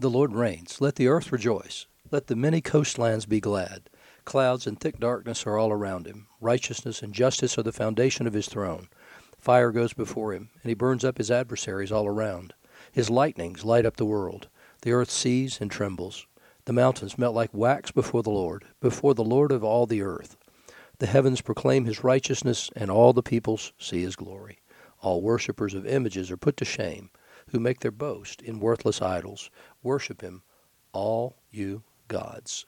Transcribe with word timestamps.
The 0.00 0.08
Lord 0.08 0.32
reigns. 0.32 0.80
Let 0.80 0.94
the 0.94 1.08
earth 1.08 1.32
rejoice. 1.32 1.86
Let 2.12 2.28
the 2.28 2.36
many 2.36 2.60
coastlands 2.60 3.26
be 3.26 3.40
glad. 3.40 3.90
Clouds 4.24 4.64
and 4.64 4.78
thick 4.78 5.00
darkness 5.00 5.44
are 5.44 5.58
all 5.58 5.72
around 5.72 6.06
him. 6.06 6.28
Righteousness 6.40 7.02
and 7.02 7.12
justice 7.12 7.58
are 7.58 7.64
the 7.64 7.72
foundation 7.72 8.28
of 8.28 8.32
his 8.32 8.48
throne. 8.48 8.90
Fire 9.40 9.72
goes 9.72 9.92
before 9.92 10.32
him, 10.32 10.50
and 10.62 10.68
he 10.68 10.74
burns 10.74 11.04
up 11.04 11.18
his 11.18 11.32
adversaries 11.32 11.90
all 11.90 12.06
around. 12.06 12.54
His 12.92 13.10
lightnings 13.10 13.64
light 13.64 13.84
up 13.84 13.96
the 13.96 14.04
world. 14.04 14.46
The 14.82 14.92
earth 14.92 15.10
sees 15.10 15.60
and 15.60 15.68
trembles. 15.68 16.28
The 16.66 16.72
mountains 16.72 17.18
melt 17.18 17.34
like 17.34 17.52
wax 17.52 17.90
before 17.90 18.22
the 18.22 18.30
Lord, 18.30 18.66
before 18.80 19.14
the 19.14 19.24
Lord 19.24 19.50
of 19.50 19.64
all 19.64 19.86
the 19.86 20.02
earth. 20.02 20.36
The 21.00 21.06
heavens 21.06 21.40
proclaim 21.40 21.86
his 21.86 22.04
righteousness, 22.04 22.70
and 22.76 22.88
all 22.88 23.12
the 23.12 23.20
peoples 23.20 23.72
see 23.80 24.02
his 24.02 24.14
glory. 24.14 24.60
All 25.00 25.22
worshippers 25.22 25.74
of 25.74 25.86
images 25.86 26.30
are 26.30 26.36
put 26.36 26.56
to 26.58 26.64
shame, 26.64 27.10
who 27.50 27.60
make 27.60 27.80
their 27.80 27.90
boast 27.90 28.42
in 28.42 28.60
worthless 28.60 29.02
idols. 29.02 29.50
Worship 29.82 30.20
him, 30.20 30.42
all 30.92 31.36
you 31.50 31.82
gods. 32.08 32.66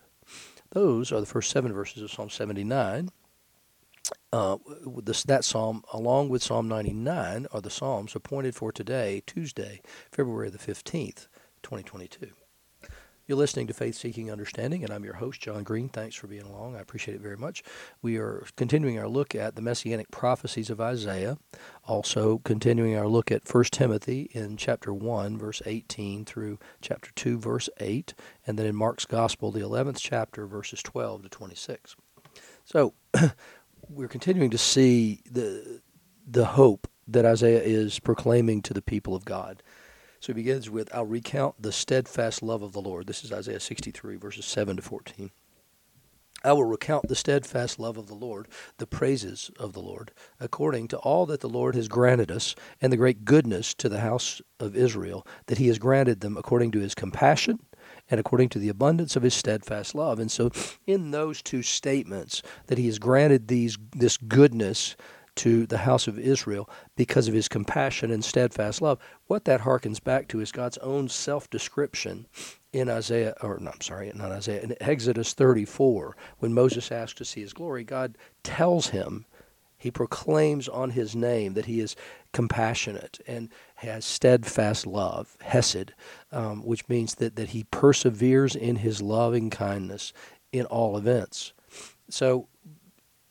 Those 0.71 1.11
are 1.12 1.21
the 1.21 1.27
first 1.27 1.51
seven 1.51 1.73
verses 1.73 2.02
of 2.02 2.11
Psalm 2.11 2.30
79. 2.30 3.11
Uh, 4.33 4.57
this, 5.02 5.24
that 5.24 5.45
psalm, 5.45 5.83
along 5.93 6.29
with 6.29 6.43
Psalm 6.43 6.69
99, 6.69 7.47
are 7.52 7.61
the 7.61 7.71
psalms 7.71 8.15
appointed 8.15 8.55
for 8.55 8.73
today, 8.73 9.23
Tuesday, 9.27 9.80
February 10.11 10.51
the 10.51 10.59
15th, 10.59 11.27
2022. 11.62 12.29
You're 13.30 13.39
listening 13.39 13.69
to 13.69 13.75
Faith 13.75 13.95
Seeking 13.95 14.29
Understanding, 14.29 14.83
and 14.83 14.93
I'm 14.93 15.05
your 15.05 15.15
host, 15.15 15.41
John 15.41 15.62
Green. 15.62 15.88
Thanks 15.88 16.16
for 16.16 16.27
being 16.27 16.43
along. 16.43 16.75
I 16.75 16.80
appreciate 16.80 17.15
it 17.15 17.21
very 17.21 17.37
much. 17.37 17.62
We 18.02 18.16
are 18.16 18.45
continuing 18.57 18.98
our 18.98 19.07
look 19.07 19.37
at 19.37 19.55
the 19.55 19.62
messianic 19.62 20.11
prophecies 20.11 20.69
of 20.69 20.80
Isaiah, 20.80 21.38
also 21.85 22.38
continuing 22.38 22.97
our 22.97 23.07
look 23.07 23.30
at 23.30 23.48
1 23.48 23.65
Timothy 23.71 24.30
in 24.33 24.57
chapter 24.57 24.93
1, 24.93 25.38
verse 25.38 25.62
18 25.65 26.24
through 26.24 26.59
chapter 26.80 27.12
2, 27.15 27.38
verse 27.38 27.69
8, 27.79 28.15
and 28.48 28.59
then 28.59 28.66
in 28.66 28.74
Mark's 28.74 29.05
Gospel, 29.05 29.52
the 29.52 29.60
11th 29.60 29.99
chapter, 30.01 30.45
verses 30.49 30.83
12 30.83 31.23
to 31.23 31.29
26. 31.29 31.95
So 32.65 32.95
we're 33.88 34.09
continuing 34.09 34.51
to 34.51 34.59
see 34.59 35.21
the, 35.30 35.80
the 36.29 36.46
hope 36.46 36.88
that 37.07 37.24
Isaiah 37.24 37.62
is 37.62 38.01
proclaiming 38.01 38.60
to 38.62 38.74
the 38.74 38.83
people 38.83 39.15
of 39.15 39.24
God. 39.24 39.62
So 40.21 40.35
he 40.35 40.35
begins 40.35 40.68
with, 40.68 40.95
I'll 40.95 41.07
recount 41.07 41.63
the 41.63 41.73
steadfast 41.73 42.43
love 42.43 42.60
of 42.63 42.73
the 42.73 42.80
Lord. 42.82 43.07
This 43.07 43.24
is 43.24 43.32
Isaiah 43.32 43.59
63, 43.59 44.16
verses 44.16 44.45
7 44.45 44.77
to 44.77 44.82
14. 44.82 45.30
I 46.45 46.52
will 46.52 46.65
recount 46.65 47.09
the 47.09 47.16
steadfast 47.16 47.79
love 47.79 47.96
of 47.96 48.07
the 48.07 48.15
Lord, 48.15 48.46
the 48.77 48.87
praises 48.87 49.51
of 49.59 49.73
the 49.73 49.80
Lord, 49.80 50.12
according 50.38 50.88
to 50.88 50.99
all 50.99 51.24
that 51.27 51.40
the 51.40 51.49
Lord 51.49 51.74
has 51.74 51.88
granted 51.88 52.30
us, 52.30 52.54
and 52.82 52.93
the 52.93 52.99
great 52.99 53.24
goodness 53.24 53.73
to 53.74 53.88
the 53.88 54.01
house 54.01 54.43
of 54.59 54.77
Israel, 54.77 55.27
that 55.46 55.59
he 55.59 55.68
has 55.68 55.79
granted 55.79 56.21
them 56.21 56.37
according 56.37 56.71
to 56.73 56.80
his 56.80 56.95
compassion 56.95 57.59
and 58.10 58.21
according 58.21 58.51
to 58.51 58.59
the 58.59 58.68
abundance 58.68 59.16
of 59.16 59.23
his 59.23 59.34
steadfast 59.34 59.95
love. 59.95 60.18
And 60.18 60.30
so, 60.30 60.51
in 60.87 61.10
those 61.10 61.43
two 61.43 61.62
statements, 61.62 62.43
that 62.66 62.79
he 62.79 62.87
has 62.87 62.99
granted 62.99 63.49
these 63.49 63.79
this 63.93 64.16
goodness 64.16 64.97
to 65.37 65.67
the 65.67 65.78
house 65.78 66.06
of 66.06 66.19
Israel 66.19 66.69
because 66.97 67.28
of 67.28 67.34
his 67.34 67.49
compassion 67.49 68.11
and 68.11 68.25
steadfast 68.25 68.83
love. 68.83 68.99
What 69.27 69.45
that 69.45 69.62
harkens 69.62 70.03
back 70.03 70.28
to 70.28 70.41
is 70.41 70.53
God's 70.53 70.78
own 70.78 71.09
self 71.09 71.49
description 71.50 72.27
in 72.73 72.89
Isaiah, 72.89 73.34
or 73.43 73.59
no, 73.59 73.71
I'm 73.71 73.81
sorry, 73.81 74.12
not 74.15 74.33
Isaiah, 74.33 74.62
in 74.62 74.77
Exodus 74.81 75.33
34, 75.34 76.17
when 76.39 76.55
Moses 76.55 76.93
asks 76.93 77.19
to 77.19 77.25
see 77.25 77.41
his 77.41 77.53
glory, 77.53 77.84
God 77.84 78.17
tells 78.43 78.89
him, 78.89 79.27
he 79.77 79.91
proclaims 79.91 80.69
on 80.69 80.91
his 80.91 81.17
name 81.17 81.55
that 81.55 81.65
he 81.65 81.81
is 81.81 81.97
compassionate 82.33 83.19
and 83.27 83.49
has 83.77 84.05
steadfast 84.05 84.87
love, 84.87 85.37
hesed, 85.41 85.95
um, 86.31 86.62
which 86.62 86.87
means 86.87 87.15
that, 87.15 87.37
that 87.37 87.49
he 87.49 87.65
perseveres 87.65 88.55
in 88.55 88.77
his 88.77 89.01
loving 89.01 89.49
kindness 89.49 90.12
in 90.53 90.67
all 90.67 90.99
events. 90.99 91.55
So 92.11 92.47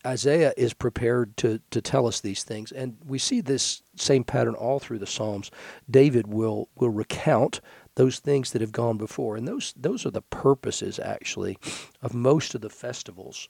Isaiah 0.05 0.53
is 0.55 0.73
prepared 0.73 1.35
to, 1.37 1.59
to 1.71 1.81
tell 1.81 2.07
us 2.07 2.21
these 2.21 2.43
things. 2.43 2.71
And 2.71 2.97
we 3.05 3.19
see 3.19 3.41
this 3.41 3.83
same 3.95 4.23
pattern 4.23 4.55
all 4.55 4.79
through 4.79 4.99
the 4.99 5.07
Psalms. 5.07 5.51
David 5.89 6.27
will, 6.27 6.69
will 6.75 6.89
recount 6.89 7.59
those 7.95 8.19
things 8.19 8.51
that 8.51 8.61
have 8.61 8.71
gone 8.71 8.97
before. 8.97 9.35
And 9.35 9.47
those, 9.47 9.73
those 9.75 10.05
are 10.05 10.11
the 10.11 10.21
purposes, 10.21 10.99
actually, 10.99 11.57
of 12.01 12.13
most 12.13 12.55
of 12.55 12.61
the 12.61 12.69
festivals 12.69 13.49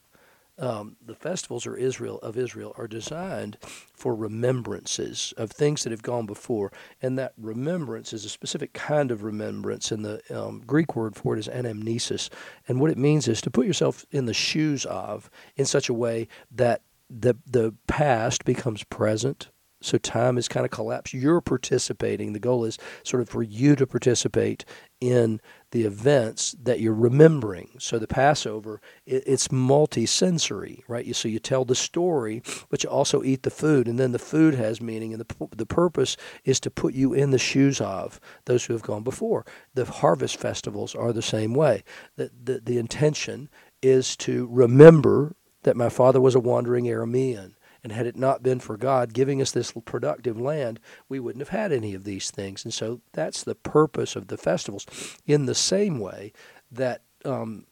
um, 0.59 0.97
the 1.05 1.15
festivals 1.15 1.65
of 1.65 1.77
Israel 1.77 2.19
of 2.19 2.37
Israel 2.37 2.73
are 2.77 2.87
designed 2.87 3.57
for 3.93 4.15
remembrances 4.15 5.33
of 5.37 5.51
things 5.51 5.83
that 5.83 5.91
have 5.91 6.03
gone 6.03 6.25
before, 6.25 6.71
and 7.01 7.17
that 7.17 7.33
remembrance 7.37 8.13
is 8.13 8.25
a 8.25 8.29
specific 8.29 8.73
kind 8.73 9.11
of 9.11 9.23
remembrance. 9.23 9.91
And 9.91 10.03
the 10.03 10.21
um, 10.29 10.61
Greek 10.65 10.95
word 10.95 11.15
for 11.15 11.35
it 11.35 11.39
is 11.39 11.47
anamnesis, 11.47 12.29
and 12.67 12.79
what 12.79 12.91
it 12.91 12.97
means 12.97 13.27
is 13.27 13.41
to 13.41 13.51
put 13.51 13.65
yourself 13.65 14.05
in 14.11 14.25
the 14.25 14.33
shoes 14.33 14.85
of 14.85 15.29
in 15.55 15.65
such 15.65 15.89
a 15.89 15.93
way 15.93 16.27
that 16.51 16.81
the 17.09 17.35
the 17.45 17.73
past 17.87 18.45
becomes 18.45 18.83
present 18.83 19.49
so 19.81 19.97
time 19.97 20.37
is 20.37 20.47
kind 20.47 20.65
of 20.65 20.71
collapsed. 20.71 21.13
You're 21.13 21.41
participating. 21.41 22.33
The 22.33 22.39
goal 22.39 22.65
is 22.65 22.77
sort 23.03 23.21
of 23.21 23.29
for 23.29 23.43
you 23.43 23.75
to 23.77 23.87
participate 23.87 24.65
in 24.99 25.39
the 25.71 25.83
events 25.83 26.55
that 26.61 26.81
you're 26.81 26.93
remembering. 26.93 27.69
So 27.79 27.97
the 27.97 28.07
Passover, 28.07 28.81
it, 29.05 29.23
it's 29.25 29.51
multi-sensory, 29.51 30.83
right? 30.87 31.15
so 31.15 31.29
you 31.29 31.39
tell 31.39 31.63
the 31.63 31.75
story, 31.75 32.41
but 32.69 32.83
you 32.83 32.89
also 32.89 33.23
eat 33.23 33.43
the 33.43 33.49
food, 33.49 33.87
and 33.87 33.97
then 33.97 34.11
the 34.11 34.19
food 34.19 34.55
has 34.55 34.81
meaning, 34.81 35.13
and 35.13 35.23
the 35.23 35.47
the 35.55 35.65
purpose 35.65 36.17
is 36.43 36.59
to 36.61 36.71
put 36.71 36.93
you 36.93 37.13
in 37.13 37.31
the 37.31 37.37
shoes 37.37 37.79
of 37.79 38.19
those 38.45 38.65
who 38.65 38.73
have 38.73 38.81
gone 38.81 39.03
before. 39.03 39.45
The 39.73 39.85
harvest 39.85 40.37
festivals 40.37 40.93
are 40.95 41.13
the 41.13 41.21
same 41.21 41.53
way. 41.53 41.83
The 42.17 42.31
the, 42.43 42.59
the 42.59 42.77
intention 42.77 43.49
is 43.81 44.17
to 44.17 44.47
remember 44.51 45.35
that 45.63 45.77
my 45.77 45.89
father 45.89 46.19
was 46.19 46.35
a 46.35 46.39
wandering 46.39 46.85
Aramean 46.85 47.53
and 47.83 47.91
had 47.91 48.05
it 48.05 48.15
not 48.15 48.43
been 48.43 48.59
for 48.59 48.77
God 48.77 49.13
giving 49.13 49.41
us 49.41 49.51
this 49.51 49.73
productive 49.85 50.39
land, 50.39 50.79
we 51.07 51.19
wouldn't 51.19 51.41
have 51.41 51.57
had 51.57 51.71
any 51.71 51.93
of 51.93 52.03
these 52.03 52.31
things. 52.31 52.63
And 52.63 52.73
so 52.73 53.01
that's 53.13 53.43
the 53.43 53.55
purpose 53.55 54.15
of 54.15 54.27
the 54.27 54.37
festivals. 54.37 54.85
In 55.25 55.45
the 55.45 55.55
same 55.55 55.99
way 55.99 56.33
that 56.71 57.03
um, 57.25 57.65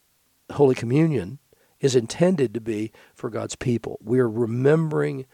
Holy 0.52 0.74
Communion 0.74 1.38
is 1.80 1.94
intended 1.94 2.54
to 2.54 2.60
be 2.60 2.92
for 3.14 3.30
God's 3.30 3.56
people. 3.56 3.98
We're 4.02 4.28
remembering 4.28 5.26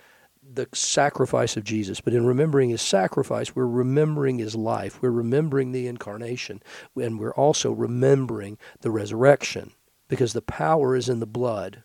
the 0.46 0.68
sacrifice 0.74 1.56
of 1.56 1.64
Jesus, 1.64 2.00
but 2.00 2.12
in 2.12 2.26
remembering 2.26 2.68
his 2.68 2.82
sacrifice, 2.82 3.56
we're 3.56 3.66
remembering 3.66 4.38
his 4.38 4.54
life. 4.54 5.00
We're 5.00 5.10
remembering 5.10 5.72
the 5.72 5.86
incarnation, 5.86 6.62
and 6.94 7.18
we're 7.18 7.34
also 7.34 7.72
remembering 7.72 8.58
the 8.80 8.91
resurrection 8.91 9.72
because 10.08 10.34
the 10.34 10.42
power 10.42 10.94
is 10.94 11.08
in 11.08 11.20
the 11.20 11.26
blood 11.26 11.82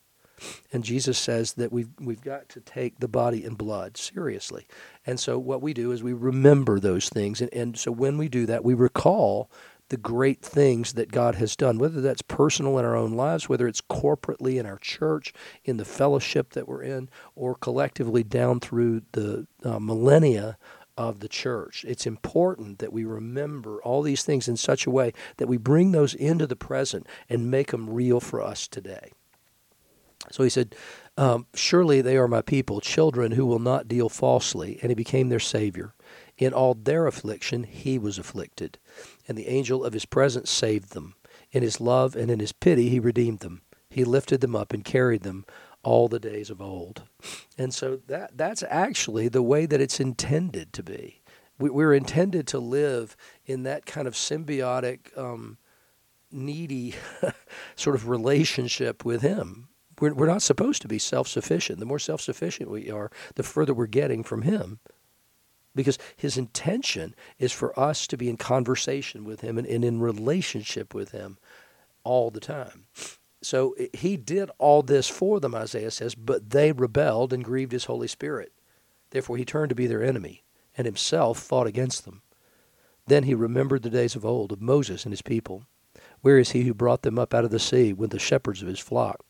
and 0.72 0.84
Jesus 0.84 1.18
says 1.18 1.54
that 1.54 1.72
we've, 1.72 1.90
we've 2.00 2.22
got 2.22 2.50
to 2.50 2.60
take 2.62 3.00
the 3.00 3.08
body 3.08 3.44
and 3.44 3.58
blood 3.58 3.98
seriously. 3.98 4.68
And 5.06 5.20
so 5.20 5.40
what 5.40 5.62
we 5.62 5.74
do 5.74 5.92
is 5.92 6.04
we 6.04 6.14
remember 6.14 6.80
those 6.80 7.10
things. 7.10 7.42
And, 7.42 7.54
and 7.54 7.78
so 7.78 7.92
when 7.92 8.18
we 8.18 8.30
do 8.30 8.46
that, 8.46 8.64
we 8.64 8.74
recall 8.74 9.50
the 9.90 9.98
great 9.98 10.42
things 10.42 10.94
that 10.94 11.12
God 11.12 11.36
has 11.36 11.56
done, 11.56 11.80
whether 11.80 12.00
that's 12.00 12.22
personal 12.22 12.78
in 12.78 12.86
our 12.86 12.96
own 12.96 13.14
lives, 13.14 13.50
whether 13.50 13.68
it's 13.68 13.82
corporately 13.82 14.60
in 14.60 14.66
our 14.66 14.78
church, 14.78 15.34
in 15.66 15.78
the 15.78 15.86
fellowship 15.86 16.52
that 16.52 16.68
we're 16.68 16.84
in, 16.84 17.10
or 17.36 17.56
collectively 17.56 18.24
down 18.24 18.60
through 18.60 19.02
the 19.14 19.48
uh, 19.64 19.80
millennia 19.80 20.58
of 20.96 21.22
the 21.22 21.30
church. 21.30 21.86
It's 21.88 22.06
important 22.06 22.80
that 22.80 22.94
we 22.94 23.06
remember 23.06 23.82
all 23.84 24.02
these 24.02 24.24
things 24.24 24.48
in 24.48 24.58
such 24.58 24.86
a 24.86 24.92
way 24.92 25.14
that 25.38 25.48
we 25.48 25.58
bring 25.58 25.92
those 25.92 26.14
into 26.14 26.46
the 26.46 26.56
present 26.56 27.08
and 27.30 27.50
make 27.50 27.72
them 27.72 27.90
real 27.90 28.20
for 28.20 28.42
us 28.42 28.68
today. 28.68 29.14
So 30.32 30.44
he 30.44 30.50
said, 30.50 30.76
um, 31.18 31.48
Surely 31.54 32.02
they 32.02 32.18
are 32.18 32.28
my 32.28 32.42
people, 32.42 32.82
children 32.82 33.34
who 33.34 33.46
will 33.46 33.60
not 33.60 33.88
deal 33.88 34.10
falsely. 34.10 34.80
And 34.82 34.90
he 34.90 34.96
became 34.96 35.30
their 35.30 35.40
Savior. 35.40 35.94
In 36.38 36.54
all 36.54 36.74
their 36.74 37.08
affliction, 37.08 37.64
he 37.64 37.98
was 37.98 38.18
afflicted. 38.18 38.78
And 39.28 39.38
the 39.38 39.48
angel 39.48 39.84
of 39.84 39.94
his 39.94 40.06
presence 40.06 40.50
saved 40.50 40.94
them. 40.94 41.16
In 41.52 41.64
his 41.64 41.82
love 41.82 42.16
and 42.16 42.30
in 42.30 42.40
his 42.40 42.52
pity, 42.52 42.90
he 42.90 43.00
redeemed 43.00 43.40
them. 43.40 43.62
He 43.90 44.04
lifted 44.04 44.42
them 44.42 44.56
up 44.56 44.72
and 44.72 44.86
carried 44.86 45.24
them 45.24 45.46
all 45.84 46.08
the 46.08 46.20
days 46.20 46.50
of 46.50 46.62
old. 46.62 47.04
And 47.58 47.74
so 47.74 48.00
that, 48.08 48.38
that's 48.38 48.64
actually 48.70 49.30
the 49.30 49.42
way 49.42 49.66
that 49.66 49.82
it's 49.82 50.00
intended 50.00 50.74
to 50.74 50.84
be. 50.84 51.22
We, 51.58 51.70
we're 51.70 51.94
intended 51.94 52.46
to 52.48 52.60
live 52.60 53.16
in 53.46 53.64
that 53.64 53.86
kind 53.86 54.08
of 54.08 54.14
symbiotic, 54.14 55.18
um, 55.18 55.58
needy 56.32 56.96
sort 57.76 57.96
of 57.96 58.08
relationship 58.08 59.04
with 59.04 59.22
him 59.22 59.69
we're, 60.00 60.14
we're 60.14 60.28
not 60.28 60.42
supposed 60.42 60.82
to 60.82 60.88
be 60.88 61.00
self 61.00 61.28
sufficient. 61.28 61.80
The 61.80 61.86
more 61.86 62.00
self 62.00 62.22
sufficient 62.22 62.70
we 62.70 62.90
are, 62.90 63.12
the 63.36 63.44
further 63.44 63.74
we're 63.74 63.88
getting 63.88 64.24
from 64.24 64.44
Him. 64.44 64.80
Because 65.76 65.98
His 66.16 66.38
intention 66.38 67.16
is 67.38 67.52
for 67.52 67.78
us 67.80 68.08
to 68.08 68.18
be 68.18 68.30
in 68.30 68.38
conversation 68.38 69.24
with 69.24 69.42
Him 69.42 69.58
and, 69.58 69.68
and 69.68 69.86
in 69.86 70.00
relationship 70.00 70.94
with 70.94 71.12
Him 71.12 71.38
all 72.04 72.32
the 72.32 72.40
time. 72.40 72.86
So 73.42 73.76
He 73.94 74.18
did 74.18 74.50
all 74.58 74.82
this 74.82 75.08
for 75.08 75.40
them, 75.40 75.56
Isaiah 75.56 75.92
says, 75.92 76.16
but 76.16 76.50
they 76.50 76.72
rebelled 76.72 77.32
and 77.32 77.44
grieved 77.44 77.72
His 77.72 77.86
Holy 77.86 78.08
Spirit. 78.08 78.52
Therefore, 79.12 79.38
He 79.38 79.46
turned 79.46 79.70
to 79.70 79.76
be 79.76 79.88
their 79.88 80.04
enemy 80.04 80.44
and 80.76 80.86
Himself 80.86 81.40
fought 81.40 81.68
against 81.68 82.06
them. 82.06 82.22
Then 83.10 83.24
he 83.24 83.34
remembered 83.34 83.82
the 83.82 83.90
days 83.90 84.16
of 84.16 84.24
old 84.24 84.52
of 84.52 84.62
Moses 84.62 85.04
and 85.04 85.12
his 85.12 85.24
people. 85.24 85.64
Where 86.22 86.38
is 86.38 86.52
he 86.52 86.62
who 86.62 86.76
brought 86.76 87.02
them 87.02 87.18
up 87.18 87.34
out 87.34 87.44
of 87.44 87.50
the 87.50 87.58
sea 87.58 87.92
with 87.92 88.12
the 88.12 88.20
shepherds 88.20 88.62
of 88.62 88.68
his 88.68 88.80
flock? 88.80 89.26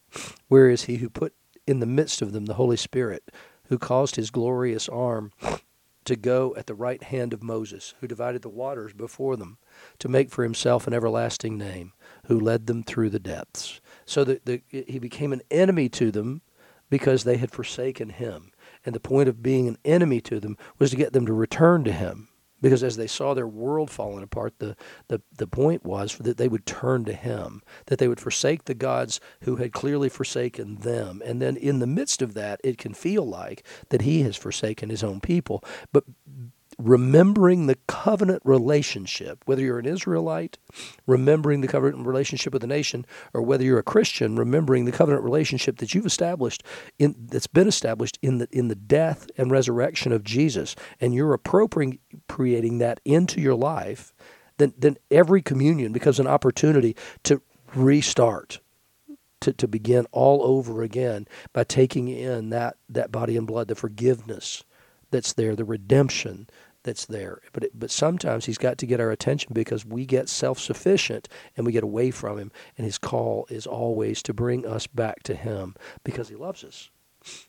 Where 0.48 0.70
is 0.70 0.84
he 0.84 0.98
who 0.98 1.10
put 1.10 1.34
in 1.68 1.80
the 1.80 1.86
midst 1.86 2.22
of 2.22 2.32
them 2.32 2.46
the 2.46 2.56
Holy 2.56 2.78
Spirit, 2.78 3.30
who 3.68 3.78
caused 3.78 4.16
his 4.16 4.32
glorious 4.32 4.90
arm 4.90 5.32
to 6.06 6.16
go 6.16 6.56
at 6.58 6.66
the 6.66 6.74
right 6.74 7.04
hand 7.04 7.34
of 7.34 7.44
Moses, 7.44 7.94
who 8.00 8.08
divided 8.08 8.42
the 8.42 8.50
waters 8.50 8.94
before 8.94 9.36
them, 9.36 9.60
to 10.00 10.10
make 10.10 10.32
for 10.32 10.44
himself 10.44 10.88
an 10.88 10.94
everlasting 10.94 11.58
name, 11.58 11.94
who 12.26 12.40
led 12.40 12.66
them 12.66 12.84
through 12.84 13.12
the 13.12 13.20
depths? 13.20 13.80
So 14.06 14.24
that 14.24 14.46
the, 14.46 14.64
he 14.70 14.98
became 14.98 15.32
an 15.32 15.42
enemy 15.52 15.90
to 15.90 16.10
them 16.10 16.42
because 16.90 17.24
they 17.24 17.38
had 17.38 17.52
forsaken 17.52 18.10
him. 18.10 18.52
And 18.84 18.96
the 18.96 19.00
point 19.00 19.30
of 19.30 19.44
being 19.44 19.68
an 19.68 19.78
enemy 19.86 20.22
to 20.22 20.40
them 20.40 20.58
was 20.80 20.90
to 20.90 20.96
get 20.96 21.14
them 21.14 21.28
to 21.28 21.34
return 21.34 21.84
to 21.84 21.92
him 21.92 22.29
because 22.62 22.84
as 22.84 22.98
they 22.98 23.08
saw 23.08 23.34
their 23.34 23.48
world 23.48 23.90
falling 23.90 24.24
apart, 24.24 24.60
the, 24.60 24.76
the, 25.08 25.22
the 25.36 25.48
point 25.48 25.86
was 25.86 26.18
that 26.18 26.38
they 26.38 26.48
would 26.48 26.66
turn 26.66 27.06
to 27.06 27.14
him, 27.14 27.62
that 27.88 28.00
they 28.00 28.08
would 28.08 28.20
forsake 28.20 28.66
the 28.66 28.74
gods 28.74 29.20
who 29.42 29.58
had 29.58 29.74
clearly 29.74 30.10
forsaken 30.10 30.78
them. 30.78 31.22
And 31.26 31.42
then 31.42 31.58
in 31.58 31.80
the 31.80 31.88
midst 31.88 32.22
of 32.22 32.34
that, 32.34 32.60
it 32.64 32.78
can 32.78 32.94
feel 32.94 33.26
like 33.26 33.66
that 33.90 34.02
he 34.02 34.22
has 34.24 34.36
forsaken 34.36 34.90
his 34.90 35.04
own 35.04 35.20
people. 35.20 35.64
But 35.92 36.04
remembering 36.80 37.68
the 37.68 37.78
covenant 37.88 38.42
relationship, 38.46 39.44
whether 39.46 39.62
you're 39.62 39.80
an 39.80 39.86
Israelite, 39.86 40.58
remembering 41.06 41.60
the 41.60 41.68
covenant 41.68 42.08
relationship 42.08 42.54
with 42.54 42.62
the 42.62 42.68
nation, 42.68 43.06
or 43.34 43.42
whether 43.42 43.64
you're 43.64 43.80
a 43.80 43.84
Christian, 43.84 44.38
remembering 44.38 44.86
the 44.86 44.92
covenant 44.92 45.24
relationship 45.24 45.78
that 45.78 45.94
you've 45.94 46.06
established 46.06 46.64
in 46.98 47.16
that's 47.28 47.48
been 47.48 47.68
established 47.68 48.18
in 48.22 48.38
the 48.38 48.48
in 48.52 48.70
the 48.70 48.76
death 48.76 49.28
and 49.38 49.52
resurrection 49.52 50.14
of 50.14 50.24
Jesus, 50.24 50.76
and 51.02 51.14
you're 51.14 51.34
appropriating 51.34 52.78
that 52.78 53.02
into 53.04 53.42
your 53.42 53.56
life, 53.56 54.14
then 54.58 54.74
then 54.78 54.98
every 55.12 55.42
communion 55.42 55.92
becomes 55.92 56.20
an 56.20 56.28
opportunity 56.28 56.96
to 57.24 57.42
restart. 57.76 58.60
To, 59.44 59.54
to 59.54 59.70
begin 59.70 60.06
all 60.12 60.44
over 60.44 60.84
again 60.84 61.26
by 61.54 61.64
taking 61.64 62.10
in 62.10 62.50
that, 62.50 62.76
that 62.90 63.10
body 63.10 63.38
and 63.38 63.48
blood, 63.48 63.70
the 63.70 63.76
forgiveness 63.76 64.66
that's 65.12 65.32
there, 65.32 65.56
the 65.56 65.64
redemption, 65.64 66.50
that's 66.84 67.06
there. 67.06 67.40
But 67.54 67.64
it, 67.66 67.72
but 67.78 67.92
sometimes 67.92 68.46
he's 68.46 68.58
got 68.58 68.78
to 68.80 68.86
get 68.86 69.00
our 69.00 69.12
attention 69.12 69.54
because 69.54 69.86
we 69.86 70.06
get 70.06 70.30
self-sufficient 70.30 71.28
and 71.56 71.66
we 71.66 71.72
get 71.72 71.84
away 71.84 72.12
from 72.12 72.38
him. 72.38 72.52
And 72.78 72.86
his 72.86 72.98
call 72.98 73.46
is 73.50 73.68
always 73.68 74.24
to 74.24 74.34
bring 74.34 74.66
us 74.66 74.88
back 74.88 75.24
to 75.24 75.36
him 75.36 75.76
because 76.04 76.30
he 76.30 76.36
loves 76.36 76.64
us. 76.64 76.90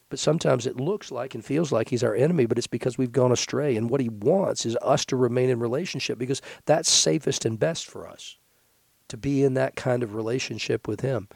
But 0.08 0.18
sometimes 0.18 0.66
it 0.66 0.80
looks 0.80 1.12
like 1.12 1.34
and 1.34 1.44
feels 1.44 1.70
like 1.70 1.88
he's 1.88 2.02
our 2.02 2.14
enemy, 2.14 2.46
but 2.46 2.58
it's 2.58 2.66
because 2.66 2.98
we've 2.98 3.12
gone 3.12 3.32
astray. 3.32 3.76
And 3.76 3.88
what 3.88 4.00
he 4.00 4.08
wants 4.08 4.66
is 4.66 4.76
us 4.82 5.04
to 5.06 5.16
remain 5.16 5.48
in 5.48 5.60
relationship 5.60 6.18
because 6.18 6.42
that's 6.66 6.90
safest 6.90 7.44
and 7.44 7.58
best 7.58 7.86
for 7.86 8.08
us 8.08 8.36
to 9.08 9.16
be 9.16 9.42
in 9.42 9.54
that 9.54 9.76
kind 9.76 10.02
of 10.02 10.14
relationship 10.14 10.88
with 10.88 11.00
him. 11.00 11.28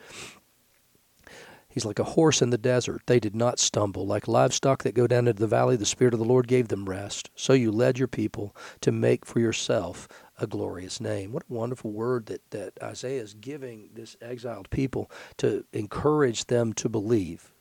He's 1.74 1.84
like 1.84 1.98
a 1.98 2.04
horse 2.04 2.40
in 2.40 2.50
the 2.50 2.56
desert. 2.56 3.02
They 3.06 3.18
did 3.18 3.34
not 3.34 3.58
stumble. 3.58 4.06
Like 4.06 4.28
livestock 4.28 4.84
that 4.84 4.94
go 4.94 5.08
down 5.08 5.26
into 5.26 5.40
the 5.40 5.48
valley, 5.48 5.74
the 5.74 5.84
Spirit 5.84 6.14
of 6.14 6.20
the 6.20 6.24
Lord 6.24 6.46
gave 6.46 6.68
them 6.68 6.88
rest. 6.88 7.30
So 7.34 7.52
you 7.52 7.72
led 7.72 7.98
your 7.98 8.06
people 8.06 8.54
to 8.80 8.92
make 8.92 9.26
for 9.26 9.40
yourself 9.40 10.06
a 10.38 10.46
glorious 10.46 11.00
name. 11.00 11.32
What 11.32 11.42
a 11.50 11.52
wonderful 11.52 11.90
word 11.90 12.26
that, 12.26 12.48
that 12.50 12.74
Isaiah 12.80 13.22
is 13.22 13.34
giving 13.34 13.90
this 13.92 14.16
exiled 14.22 14.70
people 14.70 15.10
to 15.38 15.64
encourage 15.72 16.46
them 16.46 16.72
to 16.74 16.88
believe. 16.88 17.53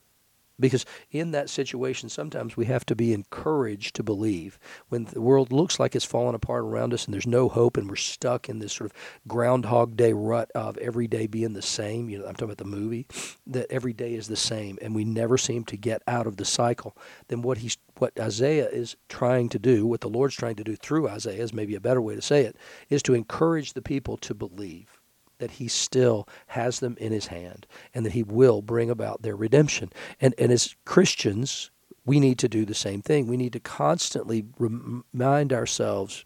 Because 0.60 0.86
in 1.10 1.32
that 1.32 1.50
situation, 1.50 2.08
sometimes 2.08 2.56
we 2.56 2.66
have 2.66 2.86
to 2.86 2.94
be 2.94 3.12
encouraged 3.12 3.96
to 3.96 4.02
believe. 4.02 4.58
When 4.88 5.04
the 5.04 5.20
world 5.20 5.50
looks 5.52 5.80
like 5.80 5.96
it's 5.96 6.04
falling 6.04 6.34
apart 6.34 6.64
around 6.64 6.94
us 6.94 7.06
and 7.06 7.14
there's 7.14 7.26
no 7.26 7.48
hope 7.48 7.76
and 7.76 7.88
we're 7.88 7.96
stuck 7.96 8.48
in 8.48 8.60
this 8.60 8.72
sort 8.72 8.90
of 8.90 8.96
groundhog 9.26 9.96
day 9.96 10.12
rut 10.12 10.50
of 10.54 10.76
every 10.78 11.08
day 11.08 11.26
being 11.26 11.54
the 11.54 11.62
same, 11.62 12.08
you 12.08 12.18
know, 12.18 12.26
I'm 12.26 12.34
talking 12.34 12.52
about 12.52 12.58
the 12.58 12.64
movie, 12.64 13.06
that 13.46 13.70
every 13.70 13.92
day 13.92 14.14
is 14.14 14.28
the 14.28 14.36
same 14.36 14.78
and 14.80 14.94
we 14.94 15.04
never 15.04 15.36
seem 15.36 15.64
to 15.64 15.76
get 15.76 16.02
out 16.06 16.26
of 16.26 16.36
the 16.36 16.44
cycle, 16.44 16.96
then 17.28 17.42
what 17.42 17.58
he's 17.58 17.76
what 17.98 18.18
Isaiah 18.18 18.68
is 18.68 18.96
trying 19.08 19.48
to 19.50 19.58
do, 19.58 19.86
what 19.86 20.00
the 20.00 20.08
Lord's 20.08 20.34
trying 20.34 20.56
to 20.56 20.64
do 20.64 20.74
through 20.74 21.08
Isaiah 21.08 21.42
is 21.42 21.52
maybe 21.52 21.76
a 21.76 21.80
better 21.80 22.02
way 22.02 22.16
to 22.16 22.22
say 22.22 22.42
it, 22.42 22.56
is 22.88 23.02
to 23.04 23.14
encourage 23.14 23.72
the 23.72 23.82
people 23.82 24.16
to 24.18 24.34
believe 24.34 25.00
that 25.38 25.52
he 25.52 25.68
still 25.68 26.28
has 26.48 26.80
them 26.80 26.96
in 26.98 27.12
his 27.12 27.26
hand 27.28 27.66
and 27.92 28.04
that 28.06 28.12
he 28.12 28.22
will 28.22 28.62
bring 28.62 28.90
about 28.90 29.22
their 29.22 29.36
redemption. 29.36 29.90
And, 30.20 30.34
and 30.38 30.52
as 30.52 30.74
Christians, 30.84 31.70
we 32.06 32.20
need 32.20 32.38
to 32.38 32.48
do 32.48 32.64
the 32.64 32.74
same 32.74 33.02
thing. 33.02 33.26
We 33.26 33.36
need 33.36 33.52
to 33.54 33.60
constantly 33.60 34.44
remind 34.58 35.52
ourselves 35.52 36.24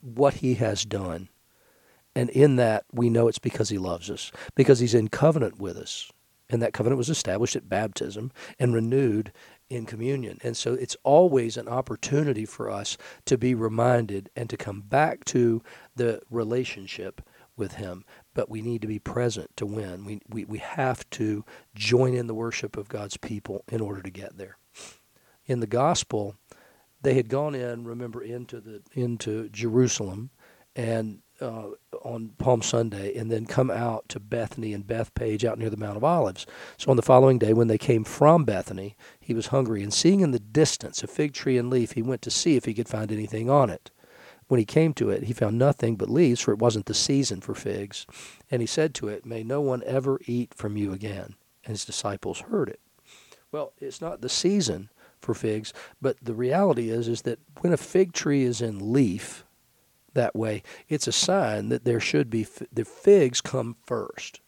what 0.00 0.34
he 0.34 0.54
has 0.54 0.84
done. 0.84 1.28
And 2.14 2.28
in 2.30 2.56
that, 2.56 2.84
we 2.92 3.08
know 3.08 3.28
it's 3.28 3.38
because 3.38 3.70
he 3.70 3.78
loves 3.78 4.10
us, 4.10 4.32
because 4.54 4.80
he's 4.80 4.94
in 4.94 5.08
covenant 5.08 5.58
with 5.58 5.76
us. 5.76 6.10
And 6.50 6.60
that 6.60 6.74
covenant 6.74 6.98
was 6.98 7.08
established 7.08 7.56
at 7.56 7.70
baptism 7.70 8.30
and 8.58 8.74
renewed 8.74 9.32
in 9.70 9.86
communion. 9.86 10.38
And 10.42 10.54
so 10.54 10.74
it's 10.74 10.96
always 11.02 11.56
an 11.56 11.66
opportunity 11.66 12.44
for 12.44 12.68
us 12.68 12.98
to 13.24 13.38
be 13.38 13.54
reminded 13.54 14.28
and 14.36 14.50
to 14.50 14.58
come 14.58 14.82
back 14.82 15.24
to 15.26 15.62
the 15.96 16.20
relationship 16.28 17.22
with 17.56 17.74
him 17.74 18.04
but 18.34 18.48
we 18.48 18.62
need 18.62 18.82
to 18.82 18.88
be 18.88 18.98
present 18.98 19.56
to 19.56 19.66
win. 19.66 20.04
We, 20.04 20.20
we, 20.28 20.44
we 20.44 20.58
have 20.58 21.08
to 21.10 21.44
join 21.74 22.14
in 22.14 22.26
the 22.26 22.34
worship 22.34 22.76
of 22.76 22.88
God's 22.88 23.16
people 23.16 23.64
in 23.68 23.80
order 23.80 24.02
to 24.02 24.10
get 24.10 24.36
there. 24.36 24.58
In 25.46 25.60
the 25.60 25.66
gospel, 25.66 26.36
they 27.02 27.14
had 27.14 27.28
gone 27.28 27.54
in, 27.54 27.84
remember, 27.84 28.22
into 28.22 28.60
the 28.60 28.82
into 28.92 29.48
Jerusalem, 29.48 30.30
and 30.76 31.18
uh, 31.40 31.70
on 32.02 32.30
Palm 32.38 32.62
Sunday, 32.62 33.14
and 33.16 33.30
then 33.30 33.44
come 33.44 33.70
out 33.70 34.08
to 34.10 34.20
Bethany 34.20 34.72
and 34.72 34.86
Bethpage 34.86 35.44
out 35.44 35.58
near 35.58 35.68
the 35.68 35.76
Mount 35.76 35.96
of 35.96 36.04
Olives. 36.04 36.46
So 36.78 36.90
on 36.90 36.96
the 36.96 37.02
following 37.02 37.38
day, 37.38 37.52
when 37.52 37.66
they 37.66 37.76
came 37.78 38.04
from 38.04 38.44
Bethany, 38.44 38.96
he 39.20 39.34
was 39.34 39.48
hungry, 39.48 39.82
and 39.82 39.92
seeing 39.92 40.20
in 40.20 40.30
the 40.30 40.38
distance 40.38 41.02
a 41.02 41.08
fig 41.08 41.34
tree 41.34 41.58
and 41.58 41.68
leaf, 41.68 41.92
he 41.92 42.02
went 42.02 42.22
to 42.22 42.30
see 42.30 42.56
if 42.56 42.64
he 42.64 42.74
could 42.74 42.88
find 42.88 43.10
anything 43.10 43.50
on 43.50 43.68
it. 43.68 43.90
When 44.52 44.58
he 44.58 44.66
came 44.66 44.92
to 44.94 45.08
it, 45.08 45.22
he 45.22 45.32
found 45.32 45.56
nothing 45.56 45.96
but 45.96 46.10
leaves, 46.10 46.42
for 46.42 46.52
it 46.52 46.58
wasn't 46.58 46.84
the 46.84 46.92
season 46.92 47.40
for 47.40 47.54
figs. 47.54 48.06
And 48.50 48.60
he 48.60 48.66
said 48.66 48.92
to 48.96 49.08
it, 49.08 49.24
May 49.24 49.42
no 49.42 49.62
one 49.62 49.82
ever 49.86 50.20
eat 50.26 50.52
from 50.52 50.76
you 50.76 50.92
again. 50.92 51.36
And 51.64 51.72
his 51.72 51.86
disciples 51.86 52.40
heard 52.40 52.68
it. 52.68 52.78
Well, 53.50 53.72
it's 53.78 54.02
not 54.02 54.20
the 54.20 54.28
season 54.28 54.90
for 55.18 55.32
figs, 55.32 55.72
but 56.02 56.18
the 56.20 56.34
reality 56.34 56.90
is 56.90 57.08
is 57.08 57.22
that 57.22 57.38
when 57.62 57.72
a 57.72 57.78
fig 57.78 58.12
tree 58.12 58.42
is 58.42 58.60
in 58.60 58.92
leaf 58.92 59.46
that 60.12 60.36
way, 60.36 60.62
it's 60.86 61.06
a 61.06 61.12
sign 61.12 61.70
that 61.70 61.86
there 61.86 61.98
should 61.98 62.28
be 62.28 62.46
the 62.70 62.84
figs 62.84 63.40
come 63.40 63.76
first. 63.86 64.42